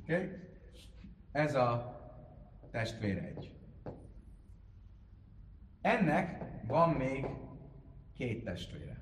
[0.00, 0.14] Oké?
[0.14, 0.28] Okay?
[1.32, 2.00] ez a
[2.70, 3.56] testvér egy.
[5.80, 7.26] Ennek van még
[8.14, 8.97] két testvére.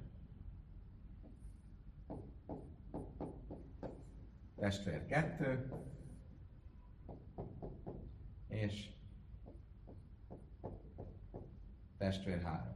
[4.56, 5.72] Testvér kettő,
[8.48, 8.90] és
[11.98, 12.72] testvér három.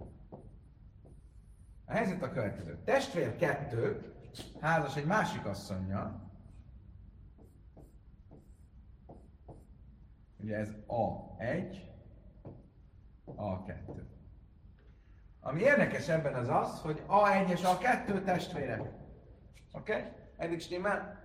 [1.84, 2.78] A helyzet a következő.
[2.84, 4.14] Testvér kettő,
[4.60, 6.30] házas egy másik asszonyja,
[10.40, 11.76] ugye ez A1,
[13.26, 14.02] A2.
[15.40, 18.80] Ami érdekes ebben az az, hogy A1 és A2 testvérek.
[19.72, 19.92] Oké?
[19.92, 20.02] Okay?
[20.36, 21.19] Eddig stimmel?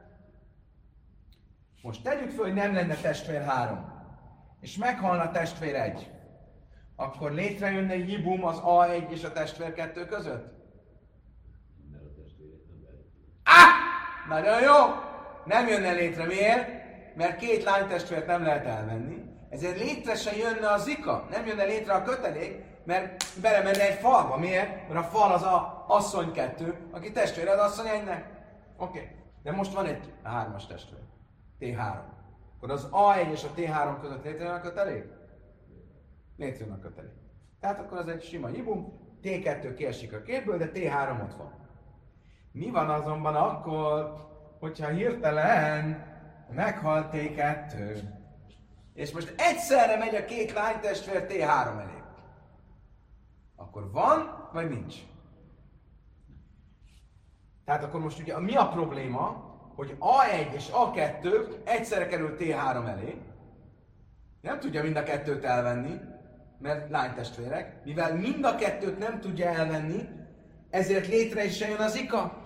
[1.86, 3.92] Most tegyük föl, hogy nem lenne testvér 3,
[4.60, 6.12] és meghalna testvér 1.
[6.96, 10.54] Akkor létrejönne egy jibum az A1 és a testvér 2 között?
[13.44, 14.30] Ah!
[14.30, 14.74] Nagyon jó!
[15.46, 16.26] Nem jönne létre.
[16.26, 16.70] Miért?
[17.16, 19.24] Mert két lánytestvért nem lehet elvenni.
[19.50, 21.28] Ezért létre se jönne a zika.
[21.30, 24.38] Nem jönne létre a kötelék, mert belemenne egy falba.
[24.38, 24.88] Miért?
[24.88, 28.30] Mert a fal az a asszony kettő, aki testvéred asszony egynek.
[28.78, 29.00] Oké.
[29.00, 29.12] Okay.
[29.44, 31.06] De most van egy hármas testvér.
[31.60, 32.00] T3.
[32.56, 35.06] Akkor az A1 és a T3 között létrejön a kötelék?
[36.38, 37.12] Létrejön a kötelék.
[37.60, 41.54] Tehát akkor az egy sima hibum, T2 kiesik a képből, de T3 ott van.
[42.52, 44.16] Mi van azonban akkor,
[44.60, 46.06] hogyha hirtelen
[46.50, 48.00] meghalt T2,
[48.94, 52.04] és most egyszerre megy a két lánytestvér T3 elé.
[53.56, 54.96] Akkor van, vagy nincs?
[57.66, 59.45] Tehát akkor most ugye mi a probléma,
[59.76, 63.22] hogy A1 és A2 egyszerre kerül T3 elé,
[64.42, 66.00] nem tudja mind a kettőt elvenni,
[66.60, 70.10] mert lánytestvérek, mivel mind a kettőt nem tudja elvenni,
[70.70, 72.44] ezért létre is jön az ika.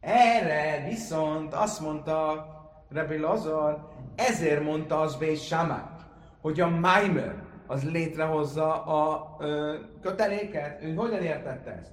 [0.00, 2.46] Erre viszont azt mondta
[2.88, 6.00] Rebbi Lazar, ezért mondta az Bész Samák,
[6.40, 10.82] hogy a Maimer az létrehozza a ö, köteléket.
[10.82, 11.92] Ő hogyan értette ezt?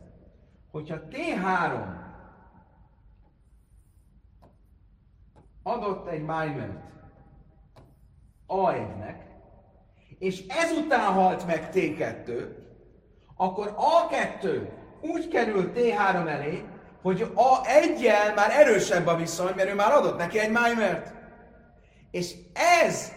[0.72, 2.09] Hogyha T3
[5.70, 6.84] adott egy Maimert
[8.48, 9.16] A1-nek,
[10.20, 12.48] és ezután halt meg T2,
[13.36, 14.68] akkor A2
[15.02, 16.64] úgy kerül T3 elé,
[17.02, 21.14] hogy a egyel már erősebb a viszony, mert ő már adott neki egy Maimert.
[22.12, 22.36] És
[22.84, 23.12] ez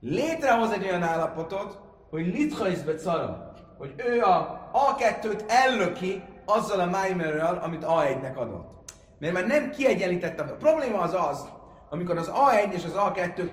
[0.00, 1.78] létrehoz egy olyan állapotot,
[2.10, 8.79] hogy litchaizbe cara, hogy ő a A2-t ellöki azzal a Maimerrel, amit A1-nek adott.
[9.20, 10.40] Mert már nem kiegyenlített.
[10.40, 11.48] A probléma az az,
[11.90, 13.50] amikor az A1 és az A2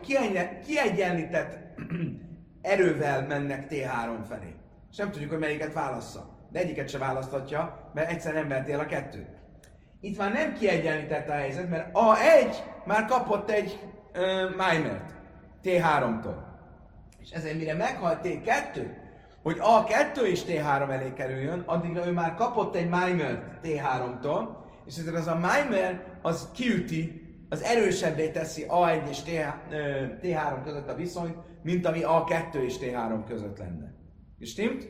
[0.66, 1.58] kiegyenlített
[2.62, 4.56] erővel mennek T3 felé.
[4.92, 8.80] És nem tudjuk, hogy melyiket válassza de egyiket se választhatja, mert egyszer nem vett el
[8.80, 9.36] a kettőt.
[10.02, 13.80] Itt már nem kiegyenlített a helyzet, mert A1 már kapott egy
[14.16, 15.16] uh, Maimert
[15.64, 16.36] T3-tól.
[17.20, 18.88] És ezért mire meghalt T2,
[19.44, 24.48] hogy A2 is T3 elé kerüljön, addigra ő már kapott egy Maimert T3-tól,
[24.88, 29.20] és ezért az a Maimer az kiüti, az erősebbé teszi A1 és
[30.22, 33.94] T3 között a viszonyt, mint ami A2 és T3 között lenne.
[34.40, 34.88] És stimmt?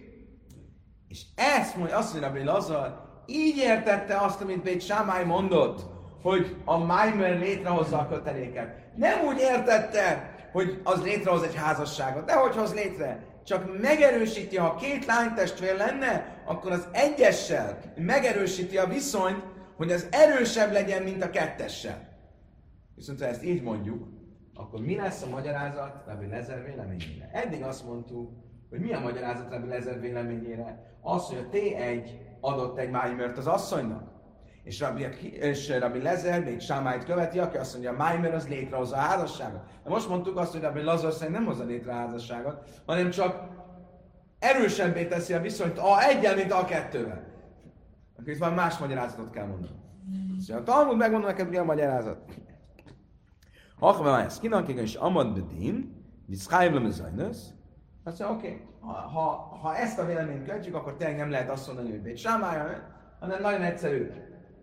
[1.07, 5.85] És ezt mondja, azt mondja, hogy Lazar így értette azt, amit Bét Sámály mondott,
[6.21, 8.75] hogy a Maimer létrehozza a köteléket.
[8.95, 13.25] Nem úgy értette, hogy az létrehoz egy házasságot, de hogy hoz létre.
[13.45, 19.43] Csak megerősíti, ha két lánytestvér lenne, akkor az egyessel megerősíti a viszonyt,
[19.77, 22.07] hogy az erősebb legyen, mint a kettessel.
[22.95, 24.07] Viszont ha ezt így mondjuk,
[24.53, 27.29] akkor mi lesz a magyarázat Rabbi Lezer véleményére?
[27.33, 28.31] Eddig azt mondtuk,
[28.69, 30.95] hogy mi a magyarázat Rabbi Lezer véleményére?
[31.01, 32.09] Az, hogy a T1
[32.39, 34.15] adott egy Máimert az asszonynak,
[34.63, 38.95] és Rabbi, és Rabbi Lezer még Sámáit követi, aki azt mondja, a Máimer az létrehozza
[38.95, 39.61] a házasságot.
[39.83, 43.47] De most mondtuk azt, hogy Rabbi Lazar szerint nem hozza létre a házasságot, hanem csak
[44.39, 47.36] erősebbé teszi a viszonyt a egyel, mint a kettővel.
[48.17, 49.75] Akkor itt van más magyarázatot kell mondani.
[50.39, 52.33] Szóval a Talmud megmondom neked, mi a magyarázat.
[53.79, 57.01] Hachva ezt kinakik, és amad bedin, viszkájvlem az
[58.03, 59.21] azt mondja, oké, ha,
[59.61, 63.41] ha, ezt a véleményt követjük, akkor tényleg nem lehet azt mondani, hogy Bét Sámája, hanem
[63.41, 64.11] nagyon egyszerű.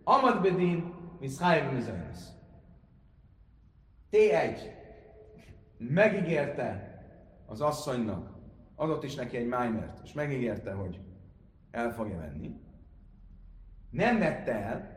[0.04, 2.18] Amad Bedin, Miszhájv Mizanis.
[4.10, 4.58] T1
[5.78, 6.98] megígérte
[7.46, 8.30] az asszonynak,
[8.76, 11.00] adott is neki egy májmert, és megígérte, hogy
[11.70, 12.63] el fogja venni.
[13.94, 14.92] Nem vette el,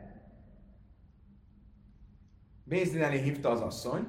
[2.64, 4.06] Bézdin elé hívta az asszony,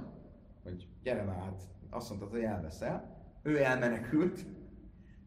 [0.64, 4.46] hogy gyere már, hát azt mondta, hogy elveszel ő elmenekült.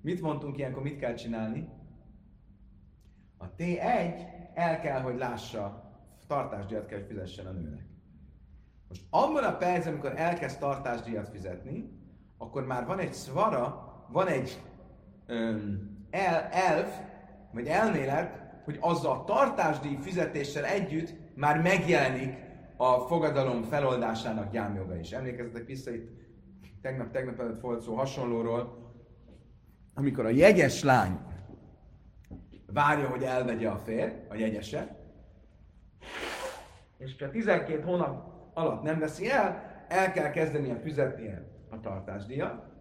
[0.01, 1.69] Mit mondtunk ilyenkor, mit kell csinálni?
[3.37, 5.91] A T1 el kell, hogy lássa,
[6.27, 7.87] tartásdíjat kell, hogy fizessen a nőnek.
[8.89, 12.01] Most abban a percben, amikor elkezd tartásdíjat fizetni,
[12.39, 14.63] akkor már van egy szvara, van egy
[15.27, 16.89] öm, el, elv,
[17.53, 22.35] vagy elmélet, hogy azzal a tartásdíj fizetéssel együtt már megjelenik
[22.77, 25.13] a fogadalom feloldásának gyámjoga is.
[25.13, 26.11] Emlékezzetek vissza, itt
[26.83, 28.91] tegnap-tegnap előtt volt szó hasonlóról,
[29.95, 31.19] amikor a jegyes lány
[32.67, 34.97] várja, hogy elvegye a férj, a jegyese,
[36.99, 42.72] és ha 12 hónap alatt nem veszi el, el kell kezdenie fizetnie a tartásdíjat,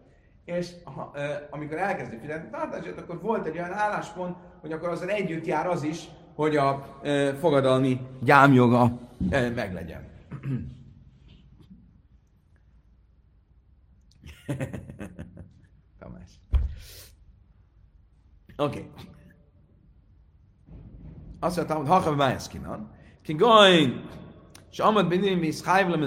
[0.57, 4.89] és ha, e, amikor elkezdi fizetni a tartásdíjat, akkor volt egy olyan álláspont, hogy akkor
[4.89, 10.09] azzal együtt jár az is, hogy a e, fogadalmi gyámjoga e, meglegyen.
[18.61, 18.79] Oké.
[18.79, 18.89] Okay.
[21.39, 22.91] Azt mondtam, hogy hachav májeszkinan,
[23.23, 24.09] ki goin,
[24.71, 26.05] és amad benim visz hájvlem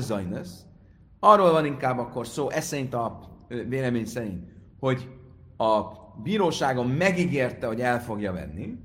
[1.21, 4.45] arról van inkább akkor szó, ez szerint a vélemény szerint,
[4.81, 5.09] hogy
[5.57, 5.81] a
[6.23, 8.79] bíróságon megígérte, hogy el fogja venni,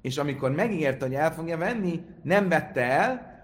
[0.00, 3.36] és amikor megígérte, hogy el fogja venni, nem vette el,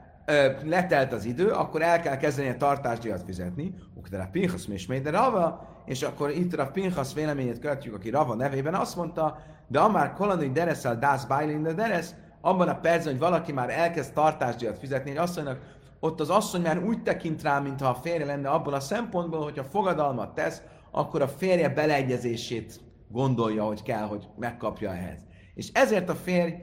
[0.64, 3.74] letelt az idő, akkor el kell kezdeni a tartásdíjat fizetni,
[4.12, 8.96] a Pinchas de Rava, és akkor itt a Pinchas véleményét követjük, aki Rava nevében azt
[8.96, 9.38] mondta,
[9.68, 14.12] de amár kolonai dereszel dász bájlin de deres, abban a percben, hogy valaki már elkezd
[14.12, 15.58] tartásdíjat fizetni, egy asszonynak,
[16.04, 19.64] ott az asszony már úgy tekint rá, mintha a férje lenne abból a szempontból, hogyha
[19.64, 25.24] fogadalmat tesz, akkor a férje beleegyezését gondolja, hogy kell, hogy megkapja ehhez.
[25.54, 26.58] És ezért a férj uh,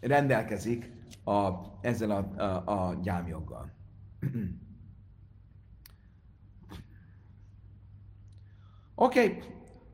[0.00, 0.92] rendelkezik
[1.24, 1.48] a,
[1.80, 3.72] ezzel a, a, a gyámjoggal.
[8.94, 9.42] Oké, okay.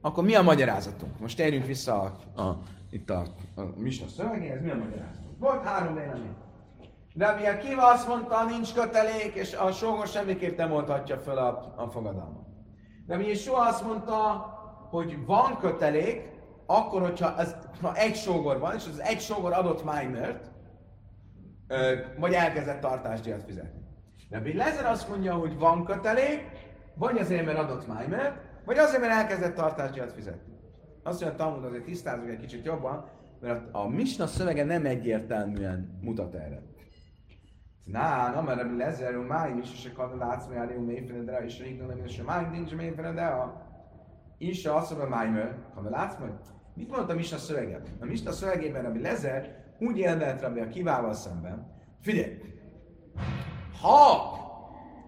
[0.00, 1.20] akkor mi a magyarázatunk?
[1.20, 5.38] Most térjünk vissza a, a, itt a, a Misna szövegéhez, mi a magyarázatunk?
[5.38, 6.44] Volt három vélemény.
[7.16, 11.38] De mi a Kiva azt mondta, nincs kötelék, és a sógor semmiképp nem oldhatja fel
[11.38, 12.46] a, a fogadalmat.
[13.06, 14.14] Mi soha azt mondta,
[14.90, 16.22] hogy van kötelék,
[16.66, 20.50] akkor, hogyha ez, ha egy sógor van, és az egy sógor adott minert,
[22.18, 23.80] vagy elkezdett tartásdíjat fizetni.
[24.42, 26.44] Mi Lezer azt mondja, hogy van kötelék,
[26.94, 30.52] vagy azért, mert adott minert, vagy azért, mert elkezdett tartásdíjat fizetni.
[31.02, 33.08] Azt mondja, Talmud azért tisztázunk egy kicsit jobban,
[33.40, 36.74] mert a Misna szövege nem egyértelműen mutat erre.
[37.86, 42.04] Na, mert Rabbi Lezer, máj is, és akkor látsz, hogy elég mélyfele, és rég nem
[42.04, 43.64] is, máj nincs a
[44.38, 46.32] is azt máj, mert ha látsz, hogy
[46.74, 47.80] mit mondta a Misna szövege?
[48.00, 51.66] A Misna szövegében Rabbi Lezer úgy jelentett Rabbi a kivával szemben,
[52.00, 52.38] figyelj,
[53.80, 54.34] ha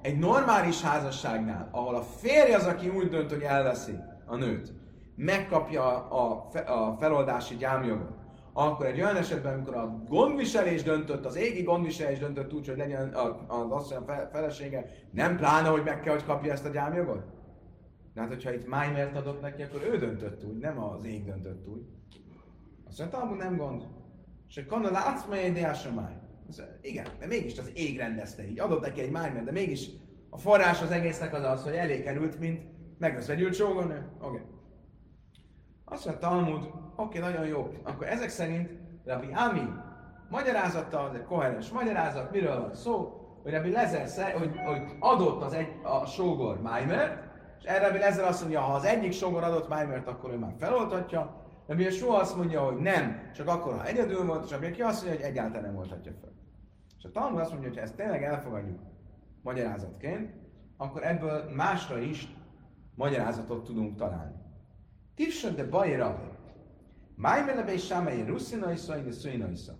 [0.02, 4.72] egy normális házasságnál, ahol a férj az, aki úgy dönt, hogy elveszi a nőt,
[5.16, 8.27] megkapja a, fe, a feloldási gyámjogot,
[8.64, 13.14] akkor egy olyan esetben, amikor a gondviselés döntött, az égi gondviselés döntött úgy, hogy legyen
[13.49, 17.25] az asszony felesége, nem pláne, hogy meg kell, hogy kapja ezt a gyámjogot?
[18.14, 21.68] De hát, hogyha itt Májmert adott neki, akkor ő döntött úgy, nem az ég döntött
[21.68, 21.83] úgy.
[22.88, 23.87] Azt mondta, hogy nem gond.
[24.49, 26.16] És egy kanna látsz, mely egy máj.
[26.81, 28.59] Igen, de mégis az ég rendezte így.
[28.59, 29.88] Adott neki egy májmert, de mégis
[30.31, 32.62] a forrás az egésznek az az, hogy elég került, mint
[32.99, 34.09] megveszvegyült sógornő.
[34.21, 34.27] Oké.
[34.27, 34.40] Okay.
[35.90, 37.72] Azt mondta Talmud, oké, nagyon jó.
[37.83, 38.70] Akkor ezek szerint
[39.05, 39.68] Rabbi Ami
[40.31, 45.53] magyarázata, az egy koherens magyarázat, miről van szó, hogy Rabbi Lezer, hogy, hogy adott az
[45.53, 47.22] egy, a sógor Maimert,
[47.59, 50.55] és erre Rabbi Lezer azt mondja, ha az egyik sógor adott Maimert, akkor ő már
[50.59, 55.05] feloltatja, a soha azt mondja, hogy nem, csak akkor, ha egyedül volt, és Rabbi azt
[55.05, 56.33] mondja, hogy egyáltalán nem oltatja fel.
[56.98, 58.79] És a Talmud azt mondja, hogy ha ezt tényleg elfogadjuk
[59.42, 60.35] magyarázatként,
[60.77, 62.29] akkor ebből másra is
[62.94, 64.35] magyarázatot tudunk találni.
[65.18, 66.31] Tifsön de baj rabbi.
[67.16, 69.72] Májmele be sámai russzinaisza, ide szüinaisza.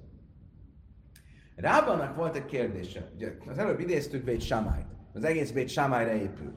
[1.57, 3.11] Rábanak volt egy kérdése.
[3.15, 4.87] Ugye az előbb idéztük Bét Samályt.
[5.13, 6.53] Az egész Bét Samályra épül.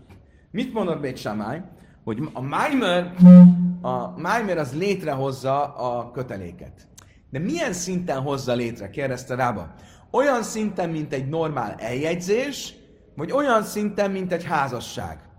[0.52, 1.63] Mit mondott Bét Samály?
[2.04, 3.13] Hogy a Maimer,
[3.82, 6.88] a Maimer az létrehozza a köteléket.
[7.29, 8.90] De milyen szinten hozza létre?
[8.90, 9.73] kérdezte Rába.
[10.12, 12.73] Olyan szinten, mint egy normál eljegyzés,
[13.15, 15.31] vagy olyan szinten, mint egy házasság?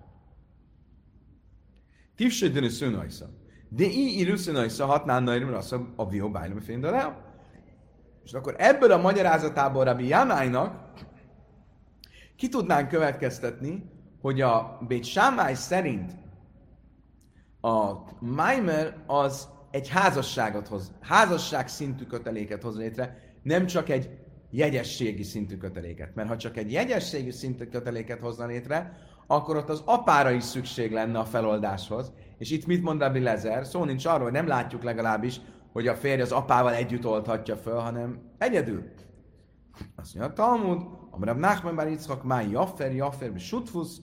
[2.17, 3.31] Tifsödön szőnajsza.
[3.69, 7.31] De így írőszőnajsza hatnán nairul az a vió bájlom féndalea.
[8.25, 10.93] És akkor ebből a magyarázatából Rabbi Jamájnak
[12.37, 13.91] ki tudnánk következtetni,
[14.21, 16.13] hogy a Bét Sámály szerint
[17.61, 24.11] a Maimer az egy házasságot hoz, házasság szintű köteléket hoz létre, nem csak egy
[24.51, 26.15] jegyességi szintű köteléket.
[26.15, 28.97] Mert ha csak egy jegyességi szintű köteléket hozna létre,
[29.27, 32.13] akkor ott az apára is szükség lenne a feloldáshoz.
[32.39, 33.67] És itt mit mond Rabbi Lezer?
[33.67, 35.41] Szó nincs arról, hogy nem látjuk legalábbis,
[35.73, 38.85] hogy a férj az apával együtt oldhatja föl, hanem egyedül.
[39.97, 44.01] Azt mondja Talmud, Amarabb Nachman bár Yitzchak máj Jaffer, Jaffer, Sutfusz,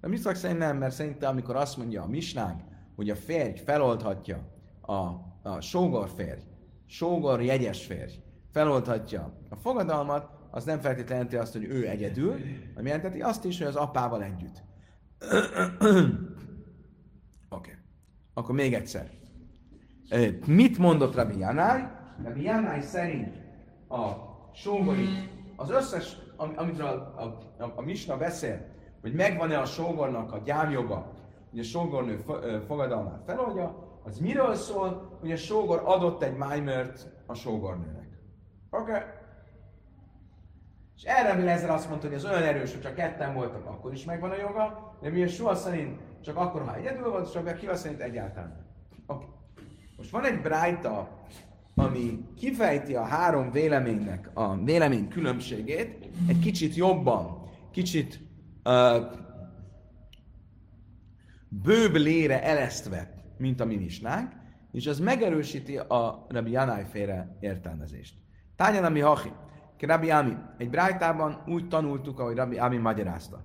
[0.00, 2.60] de Yitzchak szerint nem, mert szerintem amikor azt mondja a misnánk,
[2.96, 4.48] hogy a férj feloldhatja
[4.80, 4.94] a,
[5.42, 6.40] a sógor férj,
[6.86, 8.12] sógor jegyes férj,
[8.52, 12.30] feloldhatja a fogadalmat, az nem feltétlenül jelenti azt, hogy ő egyedül,
[12.74, 14.62] hanem jelenteti azt is, hogy az apával együtt.
[17.48, 17.70] Oké.
[17.70, 17.74] Okay.
[18.34, 19.10] Akkor még egyszer.
[20.46, 21.82] Mit mondott Rabbi Janai?
[22.24, 23.36] Rabbi Janai szerint
[23.88, 24.10] a
[24.54, 25.08] sógori,
[25.56, 27.22] az összes, amiről a,
[27.58, 28.66] a, a, Misna beszél,
[29.00, 31.12] hogy megvan-e a sógornak a gyámjoga,
[31.50, 32.16] hogy a sógornő
[32.66, 38.08] fogadalmát feloldja, az miről szól, hogy a sógor adott egy májmert a sógornőnek.
[38.70, 38.90] Oké?
[38.90, 39.02] Okay.
[40.96, 43.92] És erre mi Lezer azt mondta, hogy ez olyan erős, hogy csak ketten voltak, akkor
[43.92, 47.36] is megvan a joga, de mi a soha szerint csak akkor, ha egyedül volt, és
[47.36, 48.66] a kiva szerint egyáltalán.
[49.06, 49.26] Okay.
[49.96, 51.20] Most van egy brájta,
[51.74, 58.20] ami kifejti a három véleménynek a vélemény különbségét, egy kicsit jobban, kicsit
[58.64, 59.20] uh,
[61.48, 63.88] bőbb lére elesztve, mint a mi
[64.72, 68.14] és az megerősíti a Rabbi Janai féle értelmezést.
[68.56, 69.00] Tányan, ami
[69.82, 69.86] hachi.
[69.86, 73.44] Rabbi Ami, egy brájtában úgy tanultuk, ahogy Rabbi Ami magyarázta.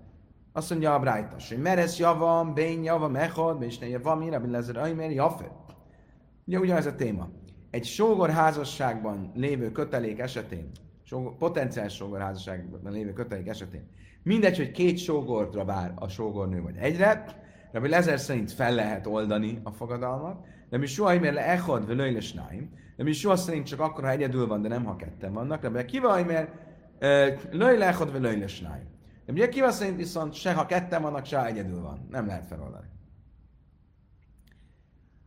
[0.54, 4.78] Azt mondja a brájtas, hogy meres javam, bén javam, echod, és ne javam, Rabbi Lezer,
[4.78, 5.52] Aimer, jafe.
[6.46, 7.30] Ugye ugyanez a téma.
[7.72, 10.72] Egy sógor házasságban lévő kötelék esetén,
[11.04, 13.90] sógor, potenciális sógor házasságban lévő kötelék esetén,
[14.24, 17.26] mindegy, hogy két sógortra vár a sógornő vagy egyre,
[17.72, 21.96] Rabbi Lezer szerint fel lehet oldani a fogadalmat, de mi soha mert le echad, vagy
[21.96, 25.34] löjle snáim, de mi soha szerint csak akkor, ha egyedül van, de nem ha ketten
[25.34, 26.52] vannak, Rabbi kiva, mert
[27.52, 28.88] löjle echad, vagy löjle snáim.
[29.26, 32.08] De ugye kiva szerint viszont se ha ketten vannak, se ha egyedül van.
[32.12, 32.86] Nem lehet feloldani.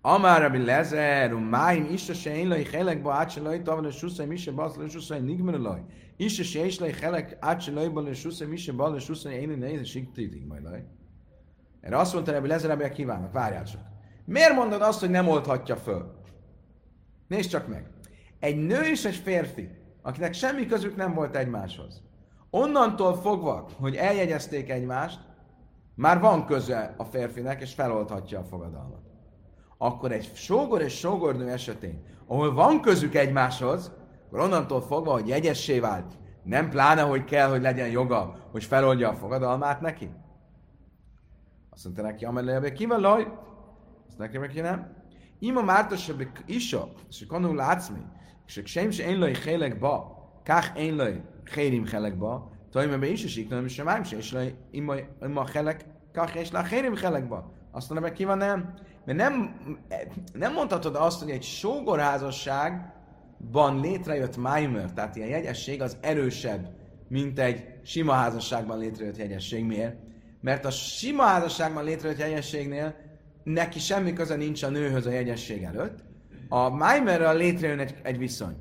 [0.01, 3.91] Amár Rabbi Lezer, máim is se én laj helek ba át se laj tavan a
[3.91, 5.81] suszai mi se basz laj suszai nigmer laj.
[6.16, 8.99] Is se is laj helek át se laj ba laj suszai mi se basz laj
[8.99, 10.85] suszai én ne sik títig majd laj.
[11.81, 13.81] Erre azt mondta Rabbi Lezer, Rabbi kívánok, várjál csak.
[14.25, 16.20] Miért mondod azt, hogy nem oldhatja föl?
[17.31, 17.91] Nézd csak meg.
[18.39, 19.68] Egy nő és egy férfi,
[20.03, 22.03] akinek semmi közük nem volt egymáshoz.
[22.51, 25.20] Onnantól fogva, hogy eljegyezték egymást,
[25.95, 29.03] már van köze a férfinek, és feloldhatja a fogadalmat.
[29.78, 33.93] Akkor egy sógor és sógornő esetén, ahol van közük egymáshoz,
[34.26, 39.09] akkor onnantól fogva, hogy jegyessé vált, nem pláne, hogy kell, hogy legyen joga, hogy feloldja
[39.09, 40.11] a fogadalmát neki?
[41.70, 43.33] Azt mondta neki, amelőjebe kivalaj,
[44.09, 45.00] azt neki neki nem.
[48.64, 51.22] Sem se én laj hélek ba, kach én laj
[51.55, 54.36] hérim helek ba, Tajma be is esik, nem sem ám se, és
[55.20, 57.53] ima helek, kach és la hérim helek ba.
[57.70, 58.74] Azt mondja, ki van nem?
[59.05, 59.61] Mert nem,
[60.32, 66.68] nem mondhatod azt, hogy egy sógorházasságban létrejött Maimer, tehát ilyen jegyesség az erősebb,
[67.09, 69.64] mint egy sima házasságban létrejött jegyesség.
[69.64, 69.97] Miért?
[70.41, 72.95] Mert a sima házasságban létrejött jegyességnél
[73.53, 75.99] neki semmi köze nincs a nőhöz a jegyesség előtt,
[76.49, 78.57] a Maimerrel létrejön egy, egy viszony.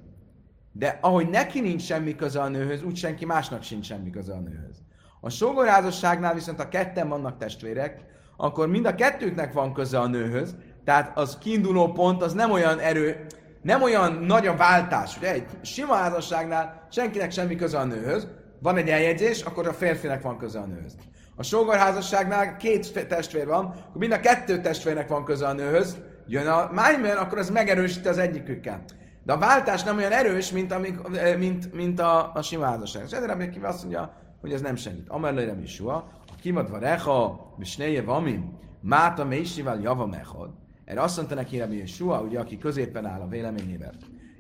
[0.71, 4.39] De ahogy neki nincs semmi köze a nőhöz, úgy senki másnak sincs semmi köze a
[4.39, 4.81] nőhöz.
[5.21, 8.03] A sógorházasságnál viszont a ketten vannak testvérek,
[8.37, 12.79] akkor mind a kettőknek van köze a nőhöz, tehát az kiinduló pont az nem olyan
[12.79, 13.25] erő,
[13.61, 18.27] nem olyan nagy a váltás, ugye egy sima házasságnál senkinek semmi köze a nőhöz,
[18.61, 20.95] van egy eljegyzés, akkor a férfinek van köze a nőhöz.
[21.39, 26.47] A sógorházasságnál két testvér van, akkor mind a kettő testvérnek van köze a nőhöz, jön
[26.47, 28.83] a májmer, akkor az megerősíti az egyikükkel.
[29.23, 30.97] De a váltás nem olyan erős, mint, amik,
[31.37, 33.03] mint, mint a, a sima házasság.
[33.05, 35.09] És ezért ki azt mondja, hogy ez nem segít.
[35.09, 36.09] Amerlőre mi soha,
[36.41, 40.49] kimadva recha, misnéje vamin, máta mésivel java mechod.
[40.85, 43.93] Erre azt mondta neki Rabbi Yeshua, ugye, aki középen áll a véleményével.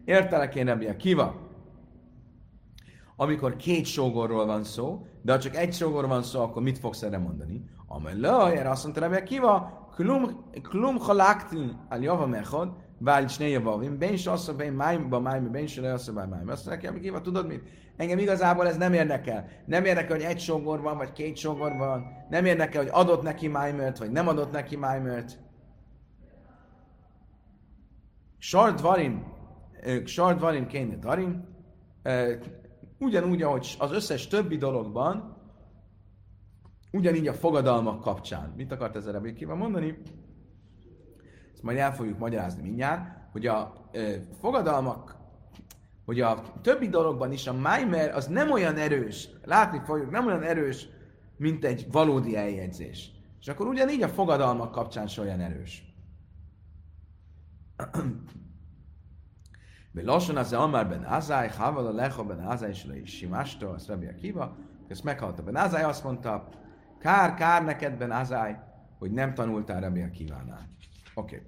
[0.05, 1.47] Értelek én Rabbi Kiva,
[3.15, 7.01] amikor két sógorról van szó, de ha csak egy sógor van szó, akkor mit fogsz
[7.01, 7.63] erre mondani?
[7.87, 13.47] Amelaj, erre azt mondta Rabbi Kiva, klum, klum halaktin al java mechod, Vál is ne
[13.47, 16.51] javavim, ben is azt ben májba májba, ben is le azt ben májba.
[16.51, 17.63] Azt mondja, hogy Kiva, tudod mit?
[17.97, 19.47] Engem igazából ez nem érdekel.
[19.65, 22.05] Nem érdekel, hogy egy sogor van, vagy két sogor van.
[22.29, 25.39] Nem érdekel, hogy adott neki májmört, vagy nem adott neki májmört.
[28.37, 29.33] Sart varim,
[30.05, 31.47] sart varim kéne darim.
[32.99, 35.37] Ugyanúgy, ahogy az összes többi dologban,
[36.91, 38.53] ugyanígy a fogadalmak kapcsán.
[38.57, 39.97] Mit akart ezzel Kiva mondani?
[41.59, 45.15] ezt majd el fogjuk magyarázni mindjárt, hogy a ö, fogadalmak,
[46.05, 50.43] hogy a többi dologban is a Maimer az nem olyan erős, látni fogjuk, nem olyan
[50.43, 50.87] erős,
[51.37, 53.11] mint egy valódi eljegyzés.
[53.39, 55.83] És akkor ugyanígy a fogadalmak kapcsán se olyan erős.
[59.93, 64.55] Lassan az Amar ben Azai, Haval a Lecha ben Azai, és Simásta, azt Rabbi Akiva,
[64.87, 66.49] ezt meghallta Ben Azály, azt mondta,
[66.99, 68.59] kár, kár neked Ben Azály,
[68.99, 70.69] hogy nem tanultál Rabbi Akivánál.
[71.13, 71.35] Oké.
[71.35, 71.47] Okay.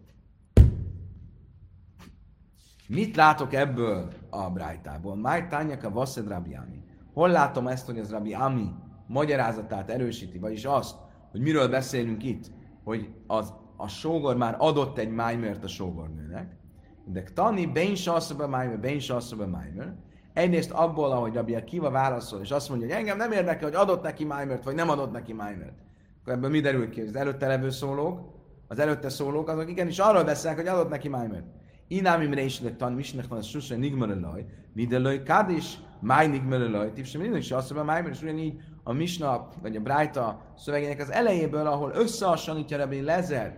[2.88, 5.16] Mit látok ebből a Brájtából?
[5.16, 6.84] Máj tányaka vasszed Rabbi Ami.
[7.14, 8.70] Hol látom ezt, hogy az Rabbi Ami
[9.08, 10.96] magyarázatát erősíti, vagyis azt,
[11.32, 12.52] hogy miről beszélünk itt,
[12.84, 16.58] hogy az, a sógor már adott egy májmert a sógornőnek,
[17.06, 19.96] de tani ben sasszaba májmer, ben sasszaba májmer,
[20.34, 24.04] Egyrészt abból, ahogy Rabbi Akiva válaszol, és azt mondja, hogy engem nem érdekel, hogy adott
[24.04, 25.80] neki májmert, vagy nem adott neki májmert.
[26.22, 27.02] Akkor ebből mi derül ki?
[27.02, 28.20] Az előtte levő szólók,
[28.68, 31.46] az előtte szólók, azok igenis arról beszélnek, hogy adott neki májmert.
[31.88, 37.40] Inámimre is lett tan, misnek van a susra nigmerelaj, videlaj, kádis, máj nigmerelaj, tipsem mindig
[37.40, 42.78] is azt májmert, és ugyanígy a Misna, vagy a Brájta szövegének az elejéből, ahol összehasonlítja
[42.78, 43.58] Rabbi Lezer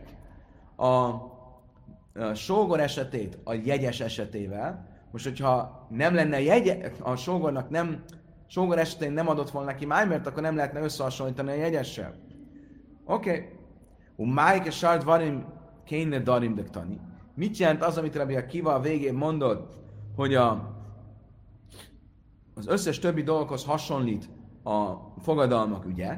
[0.76, 1.14] a,
[2.14, 8.04] a sógor esetét a jegyes esetével, most, hogyha nem lenne jegy, a sógornak nem,
[8.48, 12.14] sógor esetén nem adott volna neki májmert, akkor nem lehetne összehasonlítani a jegyessel.
[13.06, 13.30] Oké.
[13.30, 14.34] Okay.
[14.34, 15.46] Májke sart varim
[15.86, 17.00] kéne darim dektani.
[17.36, 19.78] Mit jelent az, amit Rabbi Akiva a végén mondott,
[20.16, 20.76] hogy a,
[22.56, 24.30] az összes többi dologhoz hasonlít
[24.64, 26.18] a fogadalmak ügye,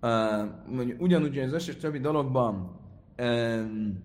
[0.00, 2.80] uh, ugyanúgy, az összes többi dologban
[3.18, 4.02] um,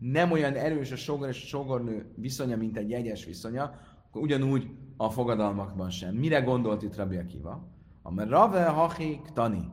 [0.00, 3.62] nem olyan erős a sógor és a sógornő viszonya, mint egy jegyes viszonya,
[4.08, 6.14] akkor ugyanúgy a fogadalmakban sem.
[6.14, 7.68] Mire gondolt itt Rabbi Akiva?
[8.02, 9.70] Amely Rave Hachik Tani.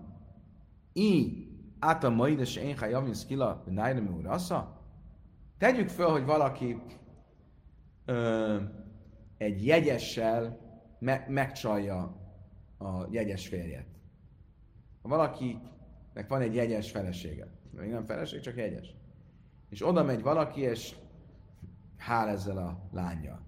[0.94, 1.48] I
[1.80, 4.82] át a mai, de se én javin skila, nájremi urasza?
[5.58, 6.82] Tegyük föl, hogy valaki
[8.06, 8.56] ö,
[9.38, 10.60] egy jegyessel
[11.00, 12.16] me- megcsalja
[12.78, 13.88] a jegyes férjet.
[15.02, 18.96] Ha valakinek van egy jegyes felesége, még nem feleség, csak jegyes
[19.70, 20.96] és oda megy valaki, és
[21.98, 23.42] hál ezzel a lánya,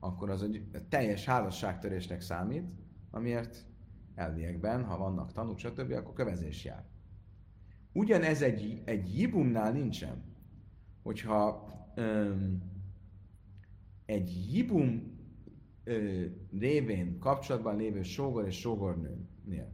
[0.00, 2.64] akkor az egy teljes házasságtörésnek számít,
[3.10, 3.66] amiért
[4.14, 6.84] elviekben, ha vannak tanúk, stb., akkor kövezés jár.
[7.92, 10.24] Ugyanez egy, egy jibumnál nincsen.
[11.02, 12.62] Hogyha öm,
[14.06, 15.18] egy jibum
[15.84, 16.24] ö,
[16.58, 19.72] révén kapcsolatban lévő sógor és sógornőnél,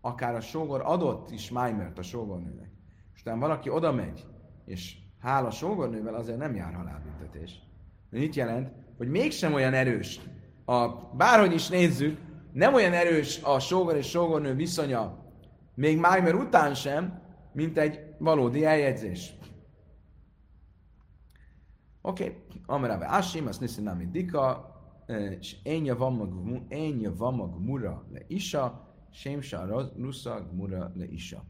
[0.00, 2.70] akár a sógor adott is májmert a sógornőnek,
[3.14, 4.26] és utána valaki oda megy,
[4.72, 7.62] és hála sógornővel azért nem jár halálbüntetés.
[8.10, 8.72] De mit jelent?
[8.96, 10.20] Hogy mégsem olyan erős.
[10.64, 12.18] A, bárhogy is nézzük,
[12.52, 15.22] nem olyan erős a sógor és sógornő viszonya,
[15.74, 19.34] még Májmer után sem, mint egy valódi eljegyzés.
[22.00, 22.36] Oké, okay.
[22.66, 24.70] Ameráve Asim, azt niszi nem dika,
[25.40, 25.96] és enja
[27.16, 31.44] van mag mura le isa, sémsa rusza mura le isa.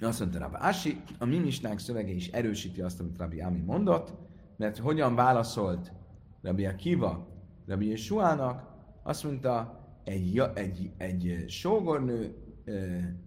[0.00, 4.14] Azt mondta Rabbi Asi, a mi misnánk szövege is erősíti azt, amit Rabbi Ami mondott,
[4.56, 5.92] mert hogyan válaszolt
[6.42, 7.26] Rabbi Akiva
[7.66, 8.66] Rabbi Yesuának,
[9.02, 12.34] azt mondta, egy, egy, egy sógornő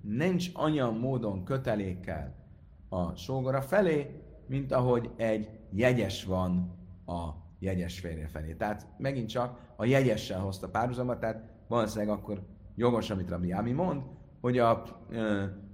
[0.01, 2.35] nincs annyian módon kötelékkel
[2.89, 8.53] a sógora felé, mint ahogy egy jegyes van a jegyes férje felé.
[8.53, 12.41] Tehát megint csak a jegyessel hozta párhuzamot, tehát valószínűleg akkor
[12.75, 14.01] jogos, amit Rabbi Ami mond,
[14.41, 14.83] hogy a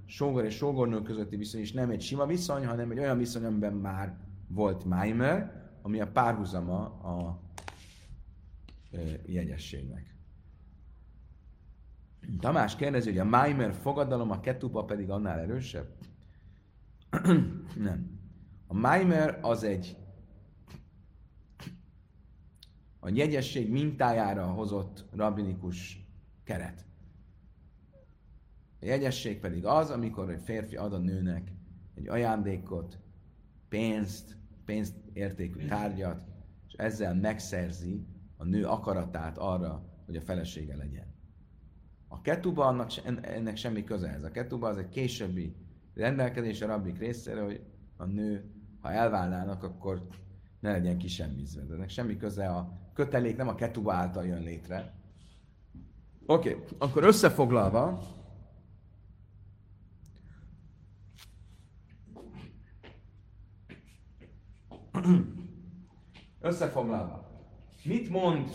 [0.08, 3.74] sógor és sógornő közötti viszony is nem egy sima viszony, hanem egy olyan viszony, amiben
[3.74, 7.42] már volt Maimer, ami a párhuzama a
[8.92, 10.16] e, jegyességnek.
[12.40, 15.88] Tamás kérdezi, hogy a Maimer fogadalom, a ketuba pedig annál erősebb?
[17.88, 18.20] nem.
[18.68, 19.98] A Maimer az egy
[23.00, 26.08] a jegyesség mintájára hozott rabinikus
[26.44, 26.87] keret.
[28.82, 31.52] A jegyesség pedig az, amikor egy férfi ad a nőnek
[31.94, 33.00] egy ajándékot,
[33.70, 36.28] pénzt, pénzt értékű tárgyat,
[36.68, 38.06] és ezzel megszerzi
[38.38, 41.16] a nő akaratát arra, hogy a felesége legyen.
[42.08, 44.24] A ketuba annak, ennek semmi köze ez.
[44.24, 45.56] A ketuba az egy későbbi
[45.94, 47.62] rendelkezés a rabbik részére, hogy
[47.96, 48.52] a nő,
[48.82, 50.08] ha elválnának, akkor
[50.60, 51.64] ne legyen kisemmizve.
[51.64, 54.94] De ennek semmi köze a kötelék, nem a ketuba által jön létre.
[56.26, 58.02] Oké, okay, akkor összefoglalva,
[66.42, 67.28] Összefoglalva.
[67.84, 68.50] Mit mond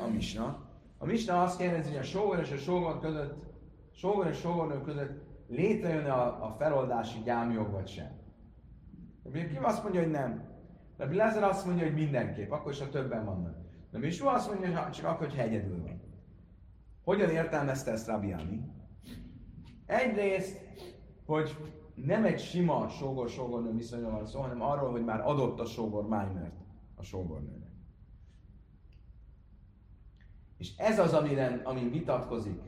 [0.00, 0.70] a Misna?
[0.98, 3.34] A Misna azt kérdezi, hogy a sógor és a sógor között,
[3.92, 8.24] sógor és sógornő között létrejön a, a feloldási gyámjog vagy sem.
[9.32, 10.54] Ki azt mondja, hogy nem.
[10.96, 13.56] De Lezer azt mondja, hogy mindenképp, akkor is a többen vannak.
[13.90, 16.00] De mi azt mondja, hogy csak akkor, hogy egyedül van.
[17.04, 18.60] Hogyan értelmezte ezt Rabbi Ami?
[19.86, 20.60] Egyrészt,
[21.26, 21.56] hogy
[22.04, 26.54] nem egy sima sógor-sógornő viszonyról van szó, hanem arról, hogy már adott a sógor májmert
[26.94, 27.70] a sógornőnek.
[30.58, 32.60] És ez az, amire, amin vitatkozik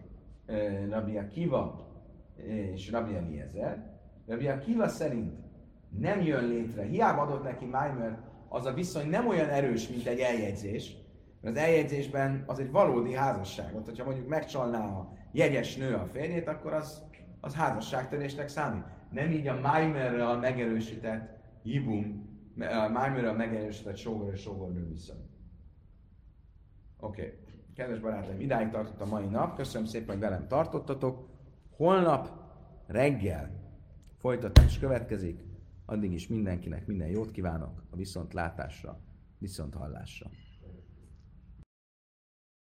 [0.46, 1.86] uh, Rabbi Akiva
[2.72, 4.00] és Rabbi Eliezer.
[4.26, 5.32] Rabbi Akiva szerint
[5.88, 8.18] nem jön létre, hiába adott neki Maimer,
[8.48, 10.96] az a viszony nem olyan erős, mint egy eljegyzés,
[11.40, 13.76] mert az eljegyzésben az egy valódi házasság.
[13.76, 17.02] Ott, hogyha mondjuk megcsalná a jegyes nő a férjét, akkor az,
[17.40, 18.84] az házasságtörésnek számít.
[19.10, 22.28] Nem így a Maimerrel megerősített Jibum,
[22.58, 25.28] a Maimerrel megerősített sógor és sógornő viszony.
[27.00, 27.20] Oké.
[27.20, 27.34] Okay.
[27.74, 29.56] Kedves barátaim, idáig tartott a mai nap.
[29.56, 31.28] Köszönöm szépen, hogy velem tartottatok.
[31.76, 32.30] Holnap
[32.86, 33.50] reggel
[34.16, 35.44] folytatás következik.
[35.84, 39.00] Addig is mindenkinek minden jót kívánok a viszontlátásra,
[39.38, 40.30] viszonthallásra.